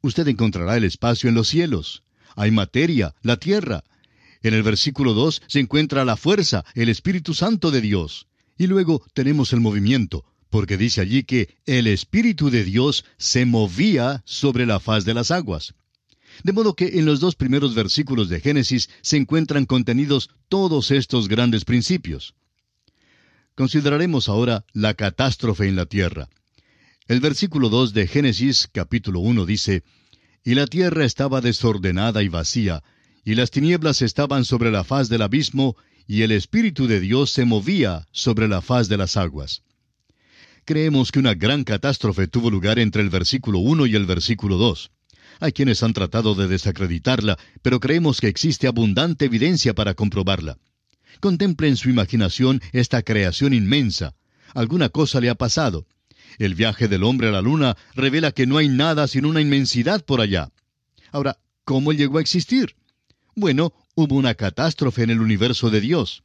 Usted 0.00 0.26
encontrará 0.28 0.76
el 0.76 0.84
espacio 0.84 1.28
en 1.28 1.34
los 1.34 1.48
cielos. 1.48 2.02
Hay 2.36 2.50
materia, 2.50 3.14
la 3.22 3.36
tierra. 3.36 3.84
En 4.42 4.54
el 4.54 4.62
versículo 4.62 5.14
2 5.14 5.42
se 5.46 5.60
encuentra 5.60 6.04
la 6.04 6.16
fuerza, 6.16 6.64
el 6.74 6.88
Espíritu 6.88 7.34
Santo 7.34 7.70
de 7.70 7.80
Dios. 7.80 8.26
Y 8.56 8.66
luego 8.66 9.04
tenemos 9.14 9.52
el 9.52 9.60
movimiento, 9.60 10.24
porque 10.50 10.76
dice 10.76 11.00
allí 11.00 11.24
que 11.24 11.56
el 11.66 11.86
Espíritu 11.86 12.50
de 12.50 12.64
Dios 12.64 13.04
se 13.16 13.44
movía 13.46 14.22
sobre 14.24 14.66
la 14.66 14.80
faz 14.80 15.04
de 15.04 15.14
las 15.14 15.30
aguas. 15.30 15.74
De 16.42 16.52
modo 16.52 16.74
que 16.74 16.98
en 16.98 17.06
los 17.06 17.20
dos 17.20 17.34
primeros 17.34 17.74
versículos 17.74 18.28
de 18.28 18.40
Génesis 18.40 18.90
se 19.02 19.16
encuentran 19.16 19.66
contenidos 19.66 20.30
todos 20.48 20.90
estos 20.90 21.28
grandes 21.28 21.64
principios. 21.64 22.34
Consideraremos 23.54 24.28
ahora 24.28 24.64
la 24.72 24.94
catástrofe 24.94 25.68
en 25.68 25.76
la 25.76 25.86
tierra. 25.86 26.28
El 27.06 27.20
versículo 27.20 27.68
2 27.68 27.92
de 27.92 28.06
Génesis 28.06 28.68
capítulo 28.72 29.20
1 29.20 29.46
dice, 29.46 29.84
Y 30.42 30.54
la 30.54 30.66
tierra 30.66 31.04
estaba 31.04 31.40
desordenada 31.40 32.22
y 32.22 32.28
vacía, 32.28 32.82
y 33.24 33.34
las 33.34 33.50
tinieblas 33.50 34.02
estaban 34.02 34.44
sobre 34.44 34.70
la 34.70 34.84
faz 34.84 35.08
del 35.08 35.22
abismo, 35.22 35.76
y 36.06 36.22
el 36.22 36.32
Espíritu 36.32 36.86
de 36.86 37.00
Dios 37.00 37.30
se 37.30 37.44
movía 37.44 38.08
sobre 38.10 38.48
la 38.48 38.60
faz 38.60 38.88
de 38.88 38.96
las 38.96 39.16
aguas. 39.16 39.62
Creemos 40.64 41.12
que 41.12 41.18
una 41.18 41.34
gran 41.34 41.62
catástrofe 41.64 42.26
tuvo 42.26 42.50
lugar 42.50 42.78
entre 42.78 43.02
el 43.02 43.10
versículo 43.10 43.58
1 43.58 43.86
y 43.86 43.96
el 43.96 44.06
versículo 44.06 44.56
2. 44.56 44.90
Hay 45.40 45.52
quienes 45.52 45.82
han 45.82 45.92
tratado 45.92 46.34
de 46.34 46.48
desacreditarla, 46.48 47.38
pero 47.62 47.80
creemos 47.80 48.20
que 48.20 48.28
existe 48.28 48.66
abundante 48.66 49.24
evidencia 49.24 49.74
para 49.74 49.94
comprobarla. 49.94 50.58
Contemple 51.20 51.68
en 51.68 51.76
su 51.76 51.90
imaginación 51.90 52.60
esta 52.72 53.02
creación 53.02 53.52
inmensa. 53.52 54.14
Alguna 54.54 54.88
cosa 54.88 55.20
le 55.20 55.30
ha 55.30 55.34
pasado. 55.34 55.86
El 56.38 56.54
viaje 56.54 56.88
del 56.88 57.04
hombre 57.04 57.28
a 57.28 57.32
la 57.32 57.42
luna 57.42 57.76
revela 57.94 58.32
que 58.32 58.46
no 58.46 58.58
hay 58.58 58.68
nada 58.68 59.06
sino 59.06 59.28
una 59.28 59.40
inmensidad 59.40 60.04
por 60.04 60.20
allá. 60.20 60.50
Ahora, 61.12 61.38
¿cómo 61.64 61.92
llegó 61.92 62.18
a 62.18 62.20
existir? 62.20 62.76
Bueno, 63.36 63.72
hubo 63.94 64.16
una 64.16 64.34
catástrofe 64.34 65.02
en 65.02 65.10
el 65.10 65.20
universo 65.20 65.70
de 65.70 65.80
Dios. 65.80 66.22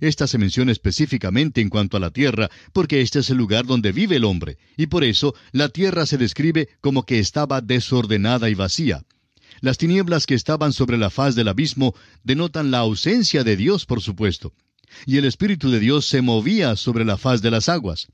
Esta 0.00 0.26
se 0.26 0.38
menciona 0.38 0.72
específicamente 0.72 1.60
en 1.60 1.68
cuanto 1.68 1.96
a 1.96 2.00
la 2.00 2.10
tierra, 2.10 2.50
porque 2.72 3.00
este 3.00 3.20
es 3.20 3.30
el 3.30 3.38
lugar 3.38 3.66
donde 3.66 3.92
vive 3.92 4.16
el 4.16 4.24
hombre, 4.24 4.58
y 4.76 4.86
por 4.86 5.04
eso 5.04 5.34
la 5.52 5.68
tierra 5.68 6.06
se 6.06 6.18
describe 6.18 6.68
como 6.80 7.04
que 7.04 7.18
estaba 7.18 7.60
desordenada 7.60 8.50
y 8.50 8.54
vacía. 8.54 9.04
Las 9.60 9.78
tinieblas 9.78 10.26
que 10.26 10.34
estaban 10.34 10.72
sobre 10.72 10.98
la 10.98 11.10
faz 11.10 11.34
del 11.34 11.48
abismo 11.48 11.94
denotan 12.24 12.70
la 12.70 12.78
ausencia 12.78 13.44
de 13.44 13.56
Dios, 13.56 13.86
por 13.86 14.00
supuesto. 14.00 14.52
Y 15.06 15.18
el 15.18 15.24
Espíritu 15.24 15.70
de 15.70 15.80
Dios 15.80 16.06
se 16.06 16.20
movía 16.22 16.76
sobre 16.76 17.04
la 17.04 17.16
faz 17.16 17.42
de 17.42 17.50
las 17.50 17.68
aguas. 17.68 18.08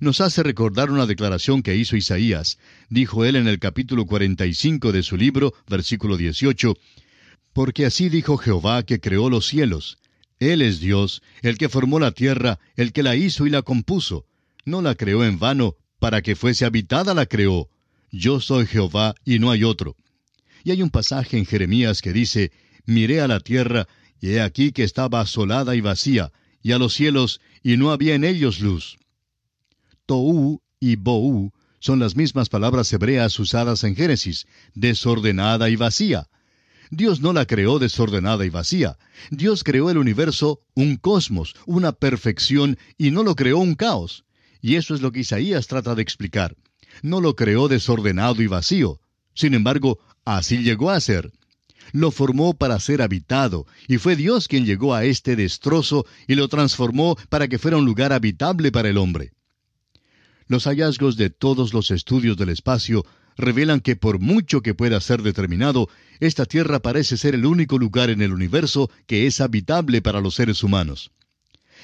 Nos 0.00 0.20
hace 0.20 0.42
recordar 0.42 0.90
una 0.90 1.06
declaración 1.06 1.62
que 1.62 1.76
hizo 1.76 1.96
Isaías. 1.96 2.58
Dijo 2.88 3.24
él 3.24 3.36
en 3.36 3.46
el 3.46 3.58
capítulo 3.58 4.06
45 4.06 4.92
de 4.92 5.02
su 5.02 5.16
libro, 5.16 5.54
versículo 5.68 6.16
18, 6.16 6.74
Porque 7.52 7.86
así 7.86 8.08
dijo 8.08 8.36
Jehová 8.36 8.82
que 8.82 9.00
creó 9.00 9.30
los 9.30 9.46
cielos, 9.46 9.98
él 10.38 10.62
es 10.62 10.80
Dios, 10.80 11.22
el 11.42 11.56
que 11.58 11.68
formó 11.68 11.98
la 11.98 12.12
tierra, 12.12 12.58
el 12.76 12.92
que 12.92 13.02
la 13.02 13.16
hizo 13.16 13.46
y 13.46 13.50
la 13.50 13.62
compuso. 13.62 14.26
No 14.64 14.82
la 14.82 14.94
creó 14.94 15.24
en 15.24 15.38
vano, 15.38 15.76
para 15.98 16.22
que 16.22 16.36
fuese 16.36 16.64
habitada 16.64 17.14
la 17.14 17.26
creó. 17.26 17.68
Yo 18.10 18.40
soy 18.40 18.66
Jehová 18.66 19.14
y 19.24 19.38
no 19.38 19.50
hay 19.50 19.64
otro. 19.64 19.96
Y 20.64 20.72
hay 20.72 20.82
un 20.82 20.90
pasaje 20.90 21.38
en 21.38 21.46
Jeremías 21.46 22.02
que 22.02 22.12
dice, 22.12 22.52
Miré 22.84 23.20
a 23.20 23.28
la 23.28 23.40
tierra, 23.40 23.88
y 24.20 24.30
he 24.30 24.40
aquí 24.40 24.72
que 24.72 24.84
estaba 24.84 25.20
asolada 25.20 25.74
y 25.74 25.80
vacía, 25.80 26.32
y 26.62 26.72
a 26.72 26.78
los 26.78 26.94
cielos, 26.94 27.40
y 27.62 27.76
no 27.76 27.90
había 27.90 28.14
en 28.14 28.24
ellos 28.24 28.60
luz. 28.60 28.98
Tou 30.06 30.60
y 30.80 30.96
Bou 30.96 31.52
son 31.80 31.98
las 31.98 32.16
mismas 32.16 32.48
palabras 32.48 32.92
hebreas 32.92 33.38
usadas 33.38 33.84
en 33.84 33.96
Génesis, 33.96 34.46
desordenada 34.74 35.70
y 35.70 35.76
vacía. 35.76 36.28
Dios 36.90 37.20
no 37.20 37.32
la 37.32 37.46
creó 37.46 37.78
desordenada 37.78 38.44
y 38.44 38.50
vacía. 38.50 38.96
Dios 39.30 39.64
creó 39.64 39.90
el 39.90 39.98
universo, 39.98 40.60
un 40.74 40.96
cosmos, 40.96 41.54
una 41.66 41.92
perfección, 41.92 42.78
y 42.96 43.10
no 43.10 43.22
lo 43.22 43.34
creó 43.34 43.58
un 43.58 43.74
caos. 43.74 44.24
Y 44.60 44.76
eso 44.76 44.94
es 44.94 45.00
lo 45.00 45.12
que 45.12 45.20
Isaías 45.20 45.66
trata 45.66 45.94
de 45.94 46.02
explicar. 46.02 46.56
No 47.02 47.20
lo 47.20 47.36
creó 47.36 47.68
desordenado 47.68 48.42
y 48.42 48.46
vacío. 48.46 49.00
Sin 49.34 49.54
embargo, 49.54 49.98
así 50.24 50.58
llegó 50.58 50.90
a 50.90 51.00
ser. 51.00 51.32
Lo 51.92 52.10
formó 52.10 52.54
para 52.54 52.80
ser 52.80 53.02
habitado, 53.02 53.66
y 53.86 53.98
fue 53.98 54.16
Dios 54.16 54.48
quien 54.48 54.64
llegó 54.64 54.94
a 54.94 55.04
este 55.04 55.36
destrozo 55.36 56.04
y 56.26 56.34
lo 56.34 56.48
transformó 56.48 57.16
para 57.28 57.48
que 57.48 57.58
fuera 57.58 57.76
un 57.76 57.84
lugar 57.84 58.12
habitable 58.12 58.72
para 58.72 58.88
el 58.88 58.96
hombre. 58.96 59.32
Los 60.48 60.64
hallazgos 60.64 61.16
de 61.16 61.30
todos 61.30 61.74
los 61.74 61.90
estudios 61.90 62.36
del 62.36 62.50
espacio 62.50 63.04
revelan 63.36 63.80
que 63.80 63.96
por 63.96 64.18
mucho 64.18 64.62
que 64.62 64.74
pueda 64.74 65.00
ser 65.00 65.22
determinado, 65.22 65.88
esta 66.20 66.46
Tierra 66.46 66.80
parece 66.80 67.16
ser 67.16 67.34
el 67.34 67.46
único 67.46 67.78
lugar 67.78 68.10
en 68.10 68.22
el 68.22 68.32
universo 68.32 68.90
que 69.06 69.26
es 69.26 69.40
habitable 69.40 70.02
para 70.02 70.20
los 70.20 70.34
seres 70.34 70.62
humanos. 70.62 71.10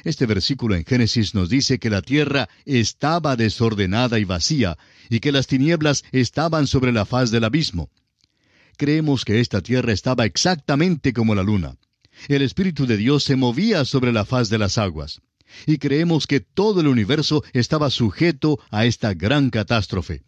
Este 0.05 0.27
versículo 0.27 0.75
en 0.75 0.85
Génesis 0.85 1.35
nos 1.35 1.49
dice 1.49 1.79
que 1.79 1.91
la 1.91 2.03
tierra 2.03 2.49
estaba 2.65 3.37
desordenada 3.37 4.19
y 4.19 4.25
vacía, 4.25 4.79
y 5.11 5.21
que 5.21 5.33
las 5.33 5.47
tinieblas 5.47 6.05
estaban 6.13 6.67
sobre 6.67 6.93
la 6.93 7.05
faz 7.05 7.31
del 7.31 7.45
abismo. 7.45 7.91
Creemos 8.77 9.25
que 9.25 9.41
esta 9.41 9.61
tierra 9.61 9.93
estaba 9.93 10.25
exactamente 10.25 11.13
como 11.13 11.35
la 11.35 11.43
luna. 11.43 11.77
El 12.29 12.43
Espíritu 12.43 12.87
de 12.87 12.97
Dios 12.97 13.23
se 13.23 13.37
movía 13.37 13.85
sobre 13.85 14.13
la 14.13 14.25
faz 14.25 14.49
de 14.49 14.59
las 14.59 14.79
aguas. 14.79 15.21
Y 15.67 15.79
creemos 15.79 16.27
que 16.27 16.41
todo 16.41 16.81
el 16.81 16.87
universo 16.87 17.45
estaba 17.53 17.91
sujeto 17.91 18.59
a 18.71 18.87
esta 18.87 19.15
gran 19.15 19.51
catástrofe. 19.51 20.23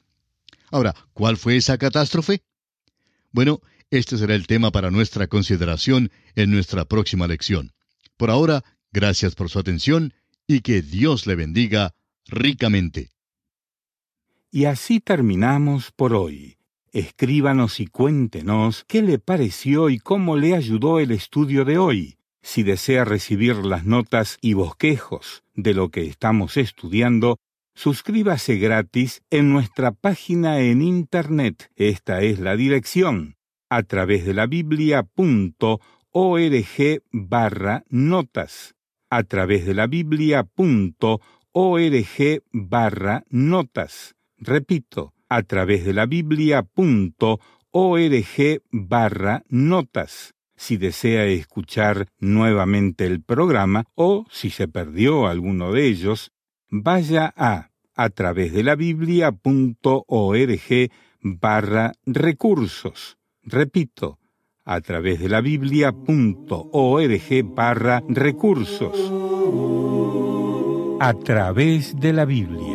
Ahora, 0.75 0.93
¿cuál 1.13 1.37
fue 1.37 1.57
esa 1.57 1.79
catástrofe? 1.79 2.43
Bueno, 3.31 3.61
este 3.91 4.19
será 4.19 4.35
el 4.35 4.49
tema 4.49 4.73
para 4.73 4.91
nuestra 4.91 5.29
consideración 5.29 6.11
en 6.35 6.51
nuestra 6.51 6.85
próxima 6.85 7.29
lección. 7.29 7.71
Por 8.17 8.29
ahora, 8.29 8.65
gracias 8.91 9.37
por 9.37 9.49
su 9.51 9.61
atención 9.61 10.15
y 10.49 10.63
que 10.63 10.83
Dios 10.83 11.29
le 11.29 11.37
bendiga 11.37 11.95
ricamente. 12.27 13.11
Y 14.51 14.65
así 14.65 14.99
terminamos 14.99 15.93
por 15.93 16.13
hoy. 16.13 16.57
Escríbanos 16.91 17.79
y 17.79 17.87
cuéntenos 17.87 18.85
qué 18.89 19.01
le 19.01 19.21
pareció 19.21 19.91
y 19.91 20.01
cómo 20.01 20.37
le 20.37 20.57
ayudó 20.57 20.99
el 20.99 21.13
estudio 21.13 21.65
de 21.65 21.79
hoy. 21.79 22.19
Si 22.43 22.65
desea 22.65 23.05
recibir 23.05 23.55
las 23.59 23.85
notas 23.85 24.39
y 24.41 24.55
bosquejos 24.55 25.45
de 25.55 25.73
lo 25.73 25.91
que 25.91 26.09
estamos 26.09 26.57
estudiando, 26.57 27.39
suscríbase 27.75 28.57
gratis 28.57 29.23
en 29.31 29.53
nuestra 29.53 29.93
página 29.93 30.61
en 30.61 30.83
Internet. 30.83 31.71
Esta 31.77 32.23
es 32.23 32.39
la 32.39 32.57
dirección 32.57 33.37
a 33.69 33.83
través 33.83 34.25
de 34.25 34.35
la 34.35 34.47
biblia.org 34.47 35.83
barra 37.11 37.85
notas. 37.89 38.75
A 39.11 39.23
través 39.25 39.67
de 39.67 39.75
la 39.75 39.87
biblia.org 39.87 40.49
barra 42.53 43.25
notas. 43.29 44.15
Repito, 44.39 45.13
a 45.29 45.43
través 45.43 45.85
de 45.85 45.93
la 45.93 46.07
biblia.org 46.07 47.39
barra 48.71 49.43
notas. 49.49 50.35
Si 50.57 50.77
desea 50.77 51.25
escuchar 51.27 52.07
nuevamente 52.21 53.07
el 53.07 53.23
programa 53.23 53.87
o 53.95 54.25
si 54.31 54.51
se 54.51 54.69
perdió 54.69 55.27
alguno 55.27 55.73
de 55.73 55.89
ellos, 55.89 56.31
vaya 56.83 57.33
a 57.37 57.71
a 57.97 58.11
través 58.11 58.53
de 58.53 58.65
la 58.65 58.75
biblia.org 58.75 59.39
barra 61.21 61.93
recursos. 62.05 63.19
Repito, 63.45 64.19
a 64.65 64.81
través 64.81 65.21
de 65.21 65.29
la 65.29 65.41
biblia.org 65.41 65.95
barra 67.55 68.03
recursos. 68.09 69.13
a 71.01 71.13
través 71.13 71.95
de 72.01 72.13
la 72.15 72.25
Biblia. 72.25 72.74